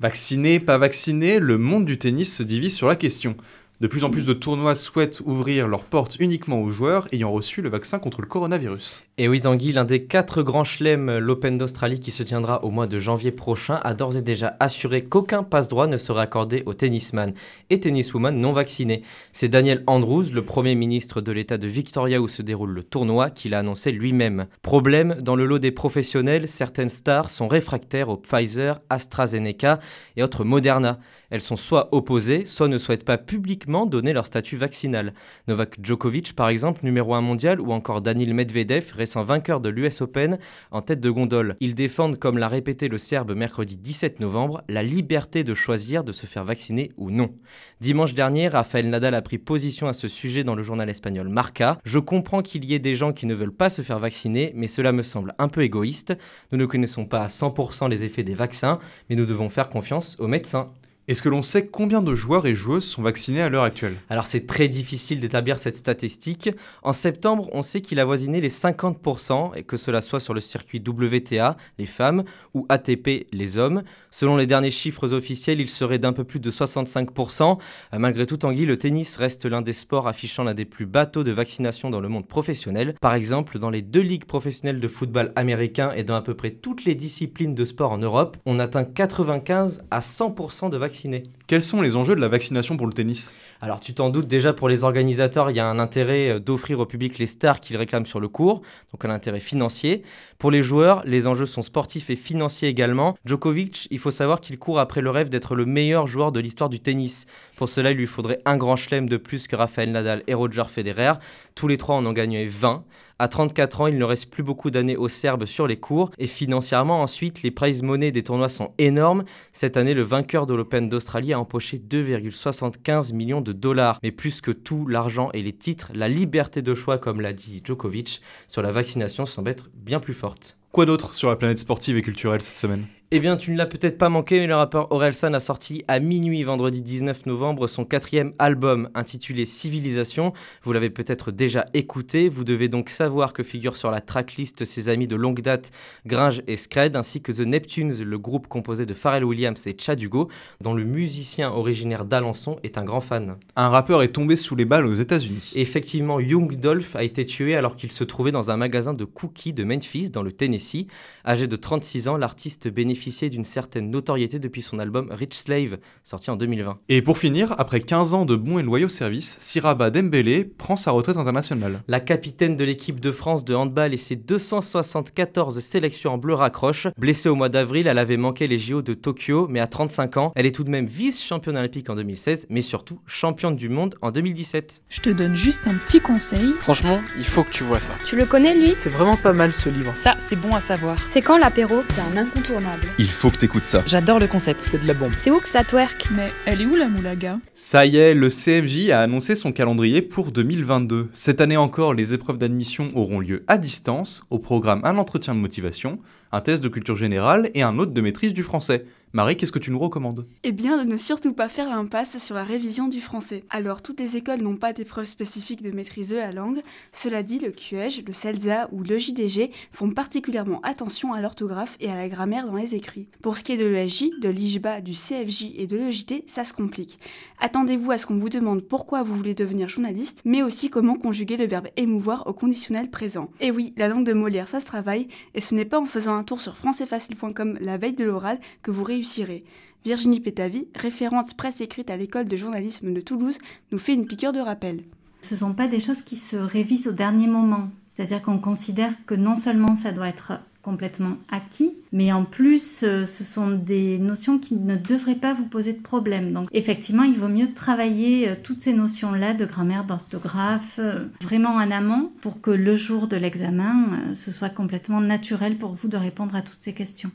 Vacciné, 0.00 0.60
pas 0.60 0.78
vacciné, 0.78 1.38
le 1.40 1.58
monde 1.58 1.84
du 1.84 1.98
tennis 1.98 2.34
se 2.34 2.42
divise 2.42 2.74
sur 2.74 2.88
la 2.88 2.96
question. 2.96 3.36
De 3.80 3.86
plus 3.86 4.04
en 4.04 4.10
plus 4.10 4.26
de 4.26 4.34
tournois 4.34 4.74
souhaitent 4.74 5.22
ouvrir 5.24 5.66
leurs 5.66 5.84
portes 5.84 6.16
uniquement 6.20 6.60
aux 6.60 6.68
joueurs 6.68 7.08
ayant 7.12 7.32
reçu 7.32 7.62
le 7.62 7.70
vaccin 7.70 7.98
contre 7.98 8.20
le 8.20 8.26
coronavirus. 8.26 9.04
Et 9.16 9.26
oui 9.26 9.40
Tanguy, 9.40 9.72
l'un 9.72 9.86
des 9.86 10.04
quatre 10.04 10.42
grands 10.42 10.64
chelems, 10.64 11.16
l'Open 11.16 11.56
d'Australie 11.56 11.98
qui 11.98 12.10
se 12.10 12.22
tiendra 12.22 12.62
au 12.62 12.70
mois 12.70 12.86
de 12.86 12.98
janvier 12.98 13.30
prochain, 13.32 13.80
a 13.82 13.94
d'ores 13.94 14.18
et 14.18 14.22
déjà 14.22 14.54
assuré 14.60 15.04
qu'aucun 15.04 15.42
passe-droit 15.42 15.86
ne 15.86 15.96
sera 15.96 16.20
accordé 16.20 16.62
aux 16.66 16.74
tennisman 16.74 17.32
et 17.70 17.80
tenniswoman 17.80 18.36
non 18.36 18.52
vaccinés. 18.52 19.02
C'est 19.32 19.48
Daniel 19.48 19.82
Andrews, 19.86 20.24
le 20.30 20.44
premier 20.44 20.74
ministre 20.74 21.22
de 21.22 21.32
l'État 21.32 21.56
de 21.56 21.66
Victoria 21.66 22.20
où 22.20 22.28
se 22.28 22.42
déroule 22.42 22.72
le 22.72 22.82
tournoi, 22.82 23.30
qui 23.30 23.48
l'a 23.48 23.60
annoncé 23.60 23.92
lui-même. 23.92 24.46
Problème, 24.60 25.16
dans 25.22 25.36
le 25.36 25.46
lot 25.46 25.58
des 25.58 25.72
professionnels, 25.72 26.48
certaines 26.48 26.90
stars 26.90 27.30
sont 27.30 27.48
réfractaires 27.48 28.10
au 28.10 28.18
Pfizer, 28.18 28.78
AstraZeneca 28.90 29.78
et 30.18 30.22
autres 30.22 30.44
Moderna. 30.44 30.98
Elles 31.30 31.40
sont 31.40 31.56
soit 31.56 31.88
opposées, 31.92 32.44
soit 32.44 32.68
ne 32.68 32.78
souhaitent 32.78 33.04
pas 33.04 33.18
publiquement 33.18 33.86
donner 33.86 34.12
leur 34.12 34.26
statut 34.26 34.56
vaccinal. 34.56 35.14
Novak 35.48 35.76
Djokovic, 35.82 36.34
par 36.34 36.48
exemple, 36.48 36.80
numéro 36.84 37.14
1 37.14 37.20
mondial, 37.20 37.60
ou 37.60 37.72
encore 37.72 38.02
Danil 38.02 38.34
Medvedev, 38.34 38.92
récent 38.94 39.22
vainqueur 39.22 39.60
de 39.60 39.68
l'US 39.68 40.00
Open, 40.00 40.38
en 40.70 40.82
tête 40.82 41.00
de 41.00 41.10
gondole. 41.10 41.56
Ils 41.60 41.74
défendent, 41.74 42.18
comme 42.18 42.38
l'a 42.38 42.48
répété 42.48 42.88
le 42.88 42.98
Serbe 42.98 43.34
mercredi 43.34 43.76
17 43.76 44.20
novembre, 44.20 44.62
la 44.68 44.82
liberté 44.82 45.44
de 45.44 45.54
choisir 45.54 46.04
de 46.04 46.12
se 46.12 46.26
faire 46.26 46.44
vacciner 46.44 46.92
ou 46.96 47.10
non. 47.10 47.34
Dimanche 47.80 48.14
dernier, 48.14 48.48
Rafael 48.48 48.88
Nadal 48.88 49.14
a 49.14 49.22
pris 49.22 49.38
position 49.38 49.86
à 49.86 49.92
ce 49.92 50.08
sujet 50.08 50.44
dans 50.44 50.54
le 50.54 50.62
journal 50.62 50.90
espagnol 50.90 51.28
Marca. 51.28 51.78
Je 51.84 51.98
comprends 51.98 52.42
qu'il 52.42 52.64
y 52.64 52.74
ait 52.74 52.80
des 52.80 52.96
gens 52.96 53.12
qui 53.12 53.26
ne 53.26 53.34
veulent 53.34 53.52
pas 53.52 53.70
se 53.70 53.82
faire 53.82 53.98
vacciner, 53.98 54.52
mais 54.54 54.68
cela 54.68 54.92
me 54.92 55.02
semble 55.02 55.34
un 55.38 55.48
peu 55.48 55.62
égoïste. 55.62 56.16
Nous 56.50 56.58
ne 56.58 56.66
connaissons 56.66 57.06
pas 57.06 57.22
à 57.22 57.28
100% 57.28 57.88
les 57.88 58.04
effets 58.04 58.24
des 58.24 58.34
vaccins, 58.34 58.80
mais 59.08 59.16
nous 59.16 59.26
devons 59.26 59.48
faire 59.48 59.68
confiance 59.68 60.16
aux 60.18 60.28
médecins. 60.28 60.70
Est-ce 61.10 61.22
que 61.22 61.28
l'on 61.28 61.42
sait 61.42 61.66
combien 61.66 62.02
de 62.02 62.14
joueurs 62.14 62.46
et 62.46 62.54
joueuses 62.54 62.84
sont 62.84 63.02
vaccinés 63.02 63.42
à 63.42 63.48
l'heure 63.48 63.64
actuelle? 63.64 63.96
Alors 64.10 64.26
c'est 64.26 64.46
très 64.46 64.68
difficile 64.68 65.20
d'établir 65.20 65.58
cette 65.58 65.76
statistique. 65.76 66.50
En 66.84 66.92
septembre, 66.92 67.50
on 67.52 67.62
sait 67.62 67.80
qu'il 67.80 67.98
a 67.98 68.04
voisiné 68.04 68.40
les 68.40 68.48
50%, 68.48 69.56
et 69.56 69.64
que 69.64 69.76
cela 69.76 70.02
soit 70.02 70.20
sur 70.20 70.34
le 70.34 70.40
circuit 70.40 70.80
WTA, 70.86 71.56
les 71.80 71.86
femmes, 71.86 72.22
ou 72.54 72.64
ATP, 72.68 73.26
les 73.32 73.58
hommes. 73.58 73.82
Selon 74.12 74.36
les 74.36 74.46
derniers 74.46 74.70
chiffres 74.70 75.12
officiels, 75.12 75.60
il 75.60 75.68
serait 75.68 75.98
d'un 75.98 76.12
peu 76.12 76.22
plus 76.22 76.38
de 76.38 76.48
65%. 76.48 77.58
Euh, 77.92 77.98
malgré 77.98 78.24
tout, 78.24 78.36
Tanguy, 78.36 78.64
le 78.64 78.78
tennis 78.78 79.16
reste 79.16 79.46
l'un 79.46 79.62
des 79.62 79.72
sports 79.72 80.06
affichant 80.06 80.44
l'un 80.44 80.54
des 80.54 80.64
plus 80.64 80.86
bas 80.86 81.06
taux 81.06 81.24
de 81.24 81.32
vaccination 81.32 81.90
dans 81.90 81.98
le 81.98 82.08
monde 82.08 82.28
professionnel. 82.28 82.94
Par 83.00 83.14
exemple, 83.14 83.58
dans 83.58 83.70
les 83.70 83.82
deux 83.82 83.98
ligues 83.98 84.26
professionnelles 84.26 84.78
de 84.78 84.86
football 84.86 85.32
américain 85.34 85.90
et 85.90 86.04
dans 86.04 86.14
à 86.14 86.22
peu 86.22 86.34
près 86.34 86.52
toutes 86.52 86.84
les 86.84 86.94
disciplines 86.94 87.56
de 87.56 87.64
sport 87.64 87.90
en 87.90 87.98
Europe, 87.98 88.36
on 88.46 88.60
atteint 88.60 88.84
95 88.84 89.82
à 89.90 89.98
100% 89.98 90.70
de 90.70 90.76
vaccination 90.76 90.99
quels 91.46 91.62
sont 91.62 91.82
les 91.82 91.96
enjeux 91.96 92.14
de 92.14 92.20
la 92.20 92.28
vaccination 92.28 92.76
pour 92.76 92.86
le 92.86 92.92
tennis? 92.92 93.32
Alors 93.62 93.80
tu 93.80 93.92
t'en 93.92 94.08
doutes 94.08 94.26
déjà 94.26 94.54
pour 94.54 94.70
les 94.70 94.84
organisateurs, 94.84 95.50
il 95.50 95.56
y 95.56 95.60
a 95.60 95.66
un 95.66 95.78
intérêt 95.78 96.30
euh, 96.30 96.38
d'offrir 96.38 96.80
au 96.80 96.86
public 96.86 97.18
les 97.18 97.26
stars 97.26 97.60
qu'ils 97.60 97.76
réclament 97.76 98.06
sur 98.06 98.18
le 98.18 98.28
cours, 98.28 98.62
donc 98.90 99.04
un 99.04 99.10
intérêt 99.10 99.40
financier. 99.40 100.02
Pour 100.38 100.50
les 100.50 100.62
joueurs, 100.62 101.02
les 101.04 101.26
enjeux 101.26 101.44
sont 101.44 101.60
sportifs 101.60 102.08
et 102.08 102.16
financiers 102.16 102.68
également. 102.68 103.18
Djokovic, 103.26 103.86
il 103.90 103.98
faut 103.98 104.10
savoir 104.10 104.40
qu'il 104.40 104.58
court 104.58 104.78
après 104.80 105.02
le 105.02 105.10
rêve 105.10 105.28
d'être 105.28 105.54
le 105.54 105.66
meilleur 105.66 106.06
joueur 106.06 106.32
de 106.32 106.40
l'histoire 106.40 106.70
du 106.70 106.80
tennis. 106.80 107.26
Pour 107.56 107.68
cela, 107.68 107.90
il 107.90 107.98
lui 107.98 108.06
faudrait 108.06 108.40
un 108.46 108.56
grand 108.56 108.76
chelem 108.76 109.10
de 109.10 109.18
plus 109.18 109.46
que 109.46 109.56
Rafael 109.56 109.92
Nadal 109.92 110.22
et 110.26 110.32
Roger 110.32 110.64
Federer. 110.66 111.12
Tous 111.54 111.68
les 111.68 111.76
trois 111.76 111.96
en 111.96 112.06
ont 112.06 112.12
gagné 112.12 112.46
20. 112.46 112.84
À 113.22 113.28
34 113.28 113.82
ans, 113.82 113.86
il 113.86 113.98
ne 113.98 114.04
reste 114.04 114.30
plus 114.30 114.42
beaucoup 114.42 114.70
d'années 114.70 114.96
aux 114.96 115.10
Serbes 115.10 115.44
sur 115.44 115.66
les 115.66 115.76
cours. 115.76 116.10
Et 116.16 116.26
financièrement, 116.26 117.02
ensuite, 117.02 117.42
les 117.42 117.50
prize 117.50 117.82
money 117.82 118.12
des 118.12 118.22
tournois 118.22 118.48
sont 118.48 118.72
énormes. 118.78 119.24
Cette 119.52 119.76
année, 119.76 119.92
le 119.92 120.00
vainqueur 120.00 120.46
de 120.46 120.54
l'Open 120.54 120.88
d'Australie 120.88 121.34
a 121.34 121.38
empoché 121.38 121.76
2,75 121.76 123.12
millions 123.12 123.42
de 123.42 123.49
dollars. 123.52 123.98
Mais 124.02 124.10
plus 124.10 124.40
que 124.40 124.50
tout, 124.50 124.86
l'argent 124.86 125.30
et 125.32 125.42
les 125.42 125.52
titres, 125.52 125.90
la 125.94 126.08
liberté 126.08 126.62
de 126.62 126.74
choix, 126.74 126.98
comme 126.98 127.20
l'a 127.20 127.32
dit 127.32 127.62
Djokovic, 127.64 128.20
sur 128.48 128.62
la 128.62 128.72
vaccination 128.72 129.26
semble 129.26 129.50
être 129.50 129.70
bien 129.74 130.00
plus 130.00 130.14
forte. 130.14 130.58
Quoi 130.72 130.86
d'autre 130.86 131.14
sur 131.14 131.28
la 131.28 131.36
planète 131.36 131.58
sportive 131.58 131.96
et 131.96 132.02
culturelle 132.02 132.42
cette 132.42 132.58
semaine? 132.58 132.86
Eh 133.12 133.18
bien, 133.18 133.36
tu 133.36 133.50
ne 133.50 133.56
l'as 133.56 133.66
peut-être 133.66 133.98
pas 133.98 134.08
manqué, 134.08 134.38
mais 134.38 134.46
le 134.46 134.54
rappeur 134.54 134.92
Orelsan 134.92 135.34
a 135.34 135.40
sorti 135.40 135.82
à 135.88 135.98
minuit 135.98 136.44
vendredi 136.44 136.80
19 136.80 137.26
novembre 137.26 137.66
son 137.66 137.84
quatrième 137.84 138.34
album 138.38 138.88
intitulé 138.94 139.46
Civilisation. 139.46 140.32
Vous 140.62 140.72
l'avez 140.72 140.90
peut-être 140.90 141.32
déjà 141.32 141.66
écouté. 141.74 142.28
Vous 142.28 142.44
devez 142.44 142.68
donc 142.68 142.88
savoir 142.88 143.32
que 143.32 143.42
figure 143.42 143.76
sur 143.76 143.90
la 143.90 144.00
tracklist 144.00 144.64
ses 144.64 144.88
amis 144.88 145.08
de 145.08 145.16
longue 145.16 145.40
date, 145.40 145.72
Gringe 146.06 146.42
et 146.46 146.56
Scred, 146.56 146.94
ainsi 146.94 147.20
que 147.20 147.32
The 147.32 147.40
Neptunes, 147.40 148.00
le 148.00 148.16
groupe 148.16 148.46
composé 148.46 148.86
de 148.86 148.94
Pharrell 148.94 149.24
Williams 149.24 149.66
et 149.66 149.74
Chad 149.76 150.00
Hugo, 150.00 150.28
dont 150.60 150.74
le 150.74 150.84
musicien 150.84 151.50
originaire 151.50 152.04
d'Alençon 152.04 152.60
est 152.62 152.78
un 152.78 152.84
grand 152.84 153.00
fan. 153.00 153.38
Un 153.56 153.70
rappeur 153.70 154.04
est 154.04 154.12
tombé 154.12 154.36
sous 154.36 154.54
les 154.54 154.66
balles 154.66 154.86
aux 154.86 154.94
États-Unis. 154.94 155.54
Effectivement, 155.56 156.20
Young 156.20 156.54
Dolph 156.54 156.94
a 156.94 157.02
été 157.02 157.26
tué 157.26 157.56
alors 157.56 157.74
qu'il 157.74 157.90
se 157.90 158.04
trouvait 158.04 158.30
dans 158.30 158.52
un 158.52 158.56
magasin 158.56 158.94
de 158.94 159.04
cookies 159.04 159.52
de 159.52 159.64
Memphis, 159.64 160.10
dans 160.10 160.22
le 160.22 160.30
Tennessee. 160.30 160.86
Âgé 161.26 161.48
de 161.48 161.56
36 161.56 162.06
ans, 162.06 162.16
l'artiste 162.16 162.68
bénéficie 162.68 162.99
bénéficié 163.00 163.30
d'une 163.30 163.46
certaine 163.46 163.90
notoriété 163.90 164.38
depuis 164.38 164.60
son 164.60 164.78
album 164.78 165.08
Rich 165.10 165.32
Slave, 165.32 165.78
sorti 166.04 166.30
en 166.30 166.36
2020. 166.36 166.80
Et 166.90 167.00
pour 167.00 167.16
finir, 167.16 167.54
après 167.56 167.80
15 167.80 168.12
ans 168.12 168.26
de 168.26 168.36
bons 168.36 168.58
et 168.58 168.62
loyaux 168.62 168.90
services, 168.90 169.38
Siraba 169.40 169.88
Dembélé 169.88 170.44
prend 170.44 170.76
sa 170.76 170.90
retraite 170.90 171.16
internationale. 171.16 171.82
La 171.88 172.00
capitaine 172.00 172.56
de 172.56 172.64
l'équipe 172.64 173.00
de 173.00 173.10
France 173.10 173.46
de 173.46 173.54
handball 173.54 173.94
et 173.94 173.96
ses 173.96 174.16
274 174.16 175.60
sélections 175.60 176.12
en 176.12 176.18
bleu 176.18 176.34
raccroche. 176.34 176.88
Blessée 176.98 177.30
au 177.30 177.36
mois 177.36 177.48
d'avril, 177.48 177.86
elle 177.86 177.96
avait 177.96 178.18
manqué 178.18 178.46
les 178.46 178.58
JO 178.58 178.82
de 178.82 178.92
Tokyo, 178.92 179.46
mais 179.48 179.60
à 179.60 179.66
35 179.66 180.16
ans, 180.18 180.32
elle 180.36 180.44
est 180.44 180.54
tout 180.54 180.64
de 180.64 180.70
même 180.70 180.84
vice-championne 180.84 181.56
olympique 181.56 181.88
en 181.88 181.94
2016, 181.94 182.48
mais 182.50 182.60
surtout 182.60 183.00
championne 183.06 183.56
du 183.56 183.70
monde 183.70 183.94
en 184.02 184.10
2017. 184.10 184.82
Je 184.90 185.00
te 185.00 185.08
donne 185.08 185.34
juste 185.34 185.62
un 185.66 185.74
petit 185.74 186.02
conseil. 186.02 186.52
Franchement, 186.60 187.00
il 187.16 187.24
faut 187.24 187.44
que 187.44 187.50
tu 187.50 187.64
vois 187.64 187.80
ça. 187.80 187.94
Tu 188.04 188.16
le 188.16 188.26
connais 188.26 188.54
lui? 188.54 188.74
C'est 188.82 188.90
vraiment 188.90 189.16
pas 189.16 189.32
mal 189.32 189.54
ce 189.54 189.70
livre. 189.70 189.92
Ça, 189.96 190.16
c'est 190.18 190.36
bon 190.36 190.54
à 190.54 190.60
savoir. 190.60 190.98
C'est 191.08 191.22
quand 191.22 191.38
l'apéro? 191.38 191.80
C'est 191.84 192.02
un 192.02 192.18
incontournable. 192.18 192.89
Il 192.98 193.08
faut 193.08 193.30
que 193.30 193.36
t'écoutes 193.36 193.64
ça. 193.64 193.82
J'adore 193.86 194.18
le 194.18 194.26
concept. 194.26 194.62
C'est 194.62 194.80
de 194.80 194.86
la 194.86 194.94
bombe. 194.94 195.12
C'est 195.18 195.30
où 195.30 195.38
que 195.38 195.48
ça 195.48 195.64
twerk? 195.64 196.08
Mais 196.14 196.30
elle 196.44 196.60
est 196.60 196.66
où 196.66 196.76
la 196.76 196.88
moulaga? 196.88 197.38
Ça 197.54 197.86
y 197.86 197.96
est, 197.96 198.14
le 198.14 198.28
CFJ 198.28 198.90
a 198.90 199.00
annoncé 199.00 199.36
son 199.36 199.52
calendrier 199.52 200.02
pour 200.02 200.32
2022. 200.32 201.08
Cette 201.14 201.40
année 201.40 201.56
encore, 201.56 201.94
les 201.94 202.12
épreuves 202.14 202.38
d'admission 202.38 202.88
auront 202.94 203.20
lieu 203.20 203.44
à 203.48 203.58
distance, 203.58 204.24
au 204.30 204.38
programme 204.38 204.80
un 204.84 204.98
entretien 204.98 205.34
de 205.34 205.40
motivation, 205.40 205.98
un 206.32 206.40
test 206.40 206.62
de 206.62 206.68
culture 206.68 206.96
générale 206.96 207.50
et 207.54 207.62
un 207.62 207.78
autre 207.78 207.92
de 207.92 208.00
maîtrise 208.00 208.32
du 208.32 208.42
français. 208.42 208.84
Marie, 209.12 209.36
qu'est-ce 209.36 209.50
que 209.50 209.58
tu 209.58 209.72
nous 209.72 209.78
recommandes? 209.80 210.24
Eh 210.44 210.52
bien, 210.52 210.78
de 210.78 210.88
ne 210.88 210.96
surtout 210.96 211.32
pas 211.32 211.48
faire 211.48 211.68
l'impasse 211.68 212.18
sur 212.18 212.36
la 212.36 212.44
révision 212.44 212.86
du 212.86 213.00
français. 213.00 213.42
Alors, 213.50 213.82
toutes 213.82 213.98
les 213.98 214.16
écoles 214.16 214.40
n'ont 214.40 214.54
pas 214.54 214.72
d'épreuve 214.72 215.06
spécifique 215.06 215.62
de 215.62 215.72
maîtrise 215.72 216.10
de 216.10 216.16
la 216.16 216.30
langue. 216.30 216.62
Cela 216.92 217.24
dit, 217.24 217.40
le 217.40 217.50
QEG, 217.50 218.06
le 218.06 218.12
CELSA 218.12 218.68
ou 218.70 218.84
le 218.84 218.98
JDG 218.98 219.50
font 219.72 219.90
particulièrement 219.90 220.60
attention 220.62 221.12
à 221.12 221.20
l'orthographe 221.20 221.76
et 221.80 221.90
à 221.90 221.96
la 221.96 222.08
grammaire 222.08 222.46
dans 222.46 222.54
les 222.54 222.76
écrits. 222.76 223.08
Pour 223.20 223.36
ce 223.36 223.42
qui 223.42 223.50
est 223.50 223.56
de 223.56 223.66
l'ESJ, 223.66 224.10
de 224.20 224.28
l'IJBA, 224.28 224.80
du 224.80 224.92
CFJ 224.92 225.54
et 225.56 225.66
de 225.66 225.76
l'EJT, 225.76 226.22
ça 226.28 226.44
se 226.44 226.52
complique. 226.52 227.00
Attendez-vous 227.40 227.90
à 227.90 227.98
ce 227.98 228.06
qu'on 228.06 228.18
vous 228.18 228.28
demande 228.28 228.62
pourquoi 228.62 229.02
vous 229.02 229.16
voulez 229.16 229.34
devenir 229.34 229.68
journaliste, 229.68 230.22
mais 230.24 230.44
aussi 230.44 230.70
comment 230.70 230.94
conjuguer 230.94 231.36
le 231.36 231.48
verbe 231.48 231.66
émouvoir 231.76 232.28
au 232.28 232.32
conditionnel 232.32 232.90
présent. 232.90 233.28
Et 233.40 233.50
oui, 233.50 233.74
la 233.76 233.88
langue 233.88 234.06
de 234.06 234.12
Molière, 234.12 234.46
ça 234.46 234.60
se 234.60 234.66
travaille, 234.66 235.08
et 235.34 235.40
ce 235.40 235.56
n'est 235.56 235.64
pas 235.64 235.80
en 235.80 235.86
faisant 235.86 236.14
un 236.14 236.19
tour 236.24 236.40
sur 236.40 236.56
françaisfacile.com 236.56 237.58
la 237.60 237.78
veille 237.78 237.94
de 237.94 238.04
l'oral 238.04 238.38
que 238.62 238.70
vous 238.70 238.84
réussirez. 238.84 239.44
Virginie 239.84 240.20
Pétavy, 240.20 240.68
référente 240.74 241.34
presse 241.34 241.60
écrite 241.60 241.90
à 241.90 241.96
l'école 241.96 242.28
de 242.28 242.36
journalisme 242.36 242.92
de 242.92 243.00
Toulouse, 243.00 243.38
nous 243.72 243.78
fait 243.78 243.94
une 243.94 244.06
piqûre 244.06 244.32
de 244.32 244.40
rappel. 244.40 244.84
Ce 245.22 245.34
ne 245.34 245.40
sont 245.40 245.54
pas 245.54 245.68
des 245.68 245.80
choses 245.80 246.02
qui 246.02 246.16
se 246.16 246.36
révisent 246.36 246.88
au 246.88 246.92
dernier 246.92 247.26
moment. 247.26 247.70
C'est-à-dire 247.94 248.22
qu'on 248.22 248.38
considère 248.38 248.94
que 249.06 249.14
non 249.14 249.36
seulement 249.36 249.74
ça 249.74 249.92
doit 249.92 250.08
être 250.08 250.40
complètement 250.62 251.16
acquis, 251.30 251.72
mais 251.92 252.12
en 252.12 252.24
plus, 252.24 252.82
euh, 252.82 253.06
ce 253.06 253.24
sont 253.24 253.50
des 253.50 253.98
notions 253.98 254.38
qui 254.38 254.54
ne 254.54 254.76
devraient 254.76 255.14
pas 255.14 255.32
vous 255.32 255.46
poser 255.46 255.72
de 255.72 255.80
problème. 255.80 256.32
Donc 256.32 256.48
effectivement, 256.52 257.02
il 257.02 257.18
vaut 257.18 257.28
mieux 257.28 257.52
travailler 257.52 258.28
euh, 258.28 258.34
toutes 258.42 258.60
ces 258.60 258.72
notions-là 258.72 259.34
de 259.34 259.44
grammaire, 259.46 259.84
d'orthographe, 259.84 260.78
euh, 260.78 261.06
vraiment 261.22 261.54
en 261.54 261.70
amont, 261.70 262.12
pour 262.20 262.40
que 262.40 262.50
le 262.50 262.74
jour 262.74 263.06
de 263.06 263.16
l'examen, 263.16 264.14
ce 264.14 264.30
soit 264.30 264.50
complètement 264.50 265.00
naturel 265.00 265.56
pour 265.56 265.74
vous 265.74 265.88
de 265.88 265.96
répondre 265.96 266.36
à 266.36 266.42
toutes 266.42 266.60
ces 266.60 266.74
questions. 266.74 267.10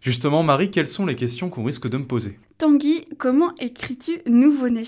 Justement, 0.00 0.42
Marie, 0.42 0.70
quelles 0.70 0.86
sont 0.86 1.04
les 1.06 1.16
questions 1.16 1.50
qu'on 1.50 1.64
risque 1.64 1.88
de 1.88 1.96
me 1.98 2.04
poser? 2.04 2.38
Tanguy, 2.58 3.06
comment 3.18 3.54
écris-tu 3.58 4.20
nouveau-né? 4.26 4.84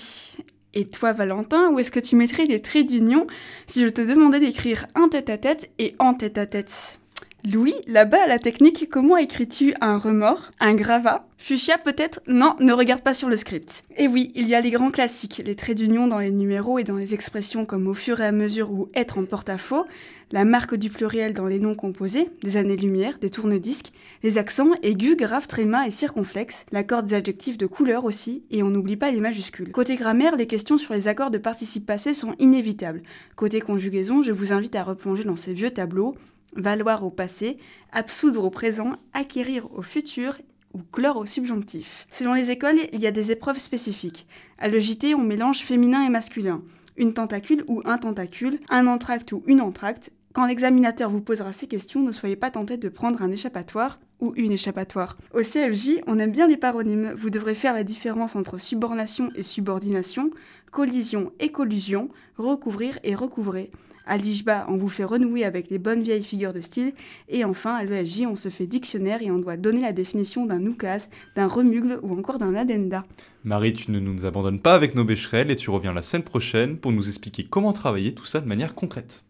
Et 0.73 0.85
toi, 0.85 1.13
Valentin, 1.13 1.71
où 1.71 1.79
est-ce 1.79 1.91
que 1.91 1.99
tu 1.99 2.15
mettrais 2.15 2.47
des 2.47 2.61
traits 2.61 2.87
d'union 2.87 3.27
si 3.67 3.81
je 3.81 3.89
te 3.89 4.01
demandais 4.01 4.39
d'écrire 4.39 4.85
un 4.95 5.09
tête-à-tête 5.09 5.71
et 5.79 5.93
en 5.99 6.13
tête-à-tête? 6.13 6.99
Louis, 7.45 7.73
là-bas 7.87 8.23
à 8.25 8.27
la 8.27 8.37
technique, 8.37 8.89
comment 8.89 9.15
écris-tu 9.15 9.73
un 9.79 9.97
remords, 9.97 10.51
un 10.59 10.75
gravat? 10.75 11.25
Fuchsia 11.37 11.77
peut-être? 11.77 12.19
Non, 12.27 12.53
ne 12.59 12.73
regarde 12.73 13.01
pas 13.01 13.13
sur 13.13 13.29
le 13.29 13.37
script. 13.37 13.83
Et 13.95 14.09
oui, 14.09 14.33
il 14.35 14.45
y 14.45 14.55
a 14.55 14.61
les 14.61 14.71
grands 14.71 14.91
classiques, 14.91 15.41
les 15.45 15.55
traits 15.55 15.77
d'union 15.77 16.07
dans 16.07 16.19
les 16.19 16.31
numéros 16.31 16.79
et 16.79 16.83
dans 16.83 16.97
les 16.97 17.13
expressions 17.13 17.63
comme 17.63 17.87
au 17.87 17.93
fur 17.93 18.19
et 18.19 18.25
à 18.25 18.33
mesure 18.33 18.71
ou 18.71 18.89
être 18.93 19.17
en 19.17 19.23
porte-à-faux, 19.23 19.85
la 20.31 20.43
marque 20.43 20.75
du 20.75 20.89
pluriel 20.89 21.33
dans 21.33 21.47
les 21.47 21.59
noms 21.59 21.75
composés, 21.75 22.29
des 22.43 22.57
années-lumière, 22.57 23.17
des 23.19 23.29
tourne-disques, 23.29 23.93
les 24.21 24.37
accents 24.37 24.73
aigus, 24.83 25.15
graves, 25.15 25.47
trémas 25.47 25.87
et 25.87 25.91
circonflexes, 25.91 26.65
l'accord 26.73 27.03
des 27.03 27.13
adjectifs 27.13 27.57
de 27.57 27.67
couleur 27.67 28.03
aussi, 28.03 28.43
et 28.51 28.63
on 28.63 28.69
n'oublie 28.69 28.97
pas 28.97 29.11
les 29.11 29.21
majuscules. 29.21 29.71
Côté 29.71 29.95
grammaire, 29.95 30.35
les 30.35 30.45
questions 30.45 30.77
sur 30.77 30.93
les 30.93 31.07
accords 31.07 31.31
de 31.31 31.37
participe 31.37 31.85
passé 31.85 32.13
sont 32.13 32.35
inévitables. 32.37 33.01
Côté 33.37 33.61
conjugaison, 33.61 34.21
je 34.21 34.33
vous 34.33 34.51
invite 34.51 34.75
à 34.75 34.83
replonger 34.83 35.23
dans 35.23 35.37
ces 35.37 35.53
vieux 35.53 35.71
tableaux, 35.71 36.15
valoir 36.55 37.03
au 37.03 37.09
passé, 37.09 37.57
absoudre 37.91 38.43
au 38.43 38.49
présent, 38.49 38.93
acquérir 39.13 39.71
au 39.71 39.81
futur 39.81 40.37
ou 40.73 40.79
clore 40.91 41.17
au 41.17 41.25
subjonctif. 41.25 42.07
Selon 42.11 42.33
les 42.33 42.51
écoles, 42.51 42.79
il 42.93 42.99
y 42.99 43.07
a 43.07 43.11
des 43.11 43.31
épreuves 43.31 43.59
spécifiques. 43.59 44.27
À 44.57 44.67
l'EJT, 44.67 45.15
on 45.15 45.19
mélange 45.19 45.59
féminin 45.59 46.05
et 46.05 46.09
masculin. 46.09 46.61
Une 46.97 47.13
tentacule 47.13 47.63
ou 47.67 47.81
un 47.85 47.97
tentacule, 47.97 48.59
un 48.69 48.87
entracte 48.87 49.31
ou 49.31 49.43
une 49.47 49.61
entracte. 49.61 50.11
Quand 50.33 50.45
l'examinateur 50.45 51.09
vous 51.09 51.21
posera 51.21 51.53
ces 51.53 51.67
questions, 51.67 52.01
ne 52.01 52.11
soyez 52.11 52.35
pas 52.35 52.51
tenté 52.51 52.77
de 52.77 52.89
prendre 52.89 53.21
un 53.21 53.31
échappatoire 53.31 53.99
ou 54.19 54.33
une 54.35 54.51
échappatoire. 54.51 55.17
Au 55.33 55.41
CFJ, 55.41 56.01
on 56.07 56.19
aime 56.19 56.31
bien 56.31 56.47
les 56.47 56.57
paronymes. 56.57 57.13
Vous 57.17 57.29
devrez 57.29 57.55
faire 57.55 57.73
la 57.73 57.83
différence 57.83 58.35
entre 58.35 58.59
subornation 58.59 59.29
et 59.35 59.43
subordination, 59.43 60.31
collision 60.71 61.31
et 61.39 61.51
collusion, 61.51 62.09
recouvrir 62.37 62.99
et 63.03 63.15
recouvrer. 63.15 63.71
À 64.09 64.17
l'IJBA, 64.17 64.65
on 64.69 64.77
vous 64.77 64.89
fait 64.89 65.03
renouer 65.03 65.45
avec 65.45 65.69
les 65.69 65.77
bonnes 65.77 66.01
vieilles 66.01 66.23
figures 66.23 66.51
de 66.51 66.59
style. 66.59 66.93
Et 67.27 67.45
enfin, 67.45 67.75
à 67.75 67.83
l'ESJ, 67.83 68.23
on 68.27 68.35
se 68.35 68.49
fait 68.49 68.65
dictionnaire 68.65 69.21
et 69.21 69.29
on 69.29 69.37
doit 69.37 69.55
donner 69.55 69.81
la 69.81 69.93
définition 69.93 70.47
d'un 70.47 70.65
oukase, 70.65 71.11
d'un 71.35 71.45
remugle 71.45 71.99
ou 72.01 72.17
encore 72.17 72.39
d'un 72.39 72.55
addenda. 72.55 73.05
Marie, 73.43 73.73
tu 73.73 73.91
ne 73.91 73.99
nous 73.99 74.25
abandonnes 74.25 74.59
pas 74.59 74.73
avec 74.73 74.95
nos 74.95 75.03
bécherelles 75.03 75.51
et 75.51 75.55
tu 75.55 75.69
reviens 75.69 75.93
la 75.93 76.01
semaine 76.01 76.23
prochaine 76.23 76.77
pour 76.77 76.91
nous 76.91 77.07
expliquer 77.07 77.45
comment 77.47 77.71
travailler 77.71 78.15
tout 78.15 78.25
ça 78.25 78.41
de 78.41 78.47
manière 78.47 78.73
concrète. 78.73 79.25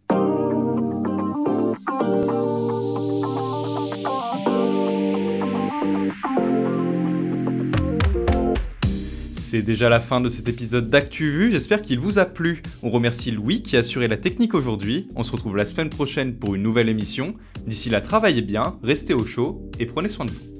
C'est 9.51 9.63
déjà 9.63 9.89
la 9.89 9.99
fin 9.99 10.21
de 10.21 10.29
cet 10.29 10.47
épisode 10.47 10.91
d'ActuVu, 10.91 11.49
j'espère 11.49 11.81
qu'il 11.81 11.97
vous 11.97 12.19
a 12.19 12.25
plu. 12.25 12.62
On 12.83 12.91
remercie 12.91 13.31
Louis 13.31 13.63
qui 13.63 13.77
a 13.77 13.79
assuré 13.79 14.07
la 14.07 14.15
technique 14.15 14.53
aujourd'hui. 14.53 15.07
On 15.15 15.23
se 15.23 15.31
retrouve 15.31 15.57
la 15.57 15.65
semaine 15.65 15.89
prochaine 15.89 16.35
pour 16.35 16.53
une 16.53 16.62
nouvelle 16.62 16.88
émission. 16.88 17.33
D'ici 17.65 17.89
là, 17.89 17.99
travaillez 17.99 18.43
bien, 18.43 18.77
restez 18.83 19.15
au 19.15 19.25
chaud 19.25 19.67
et 19.79 19.88
prenez 19.88 20.09
soin 20.09 20.25
de 20.25 20.31
vous. 20.31 20.58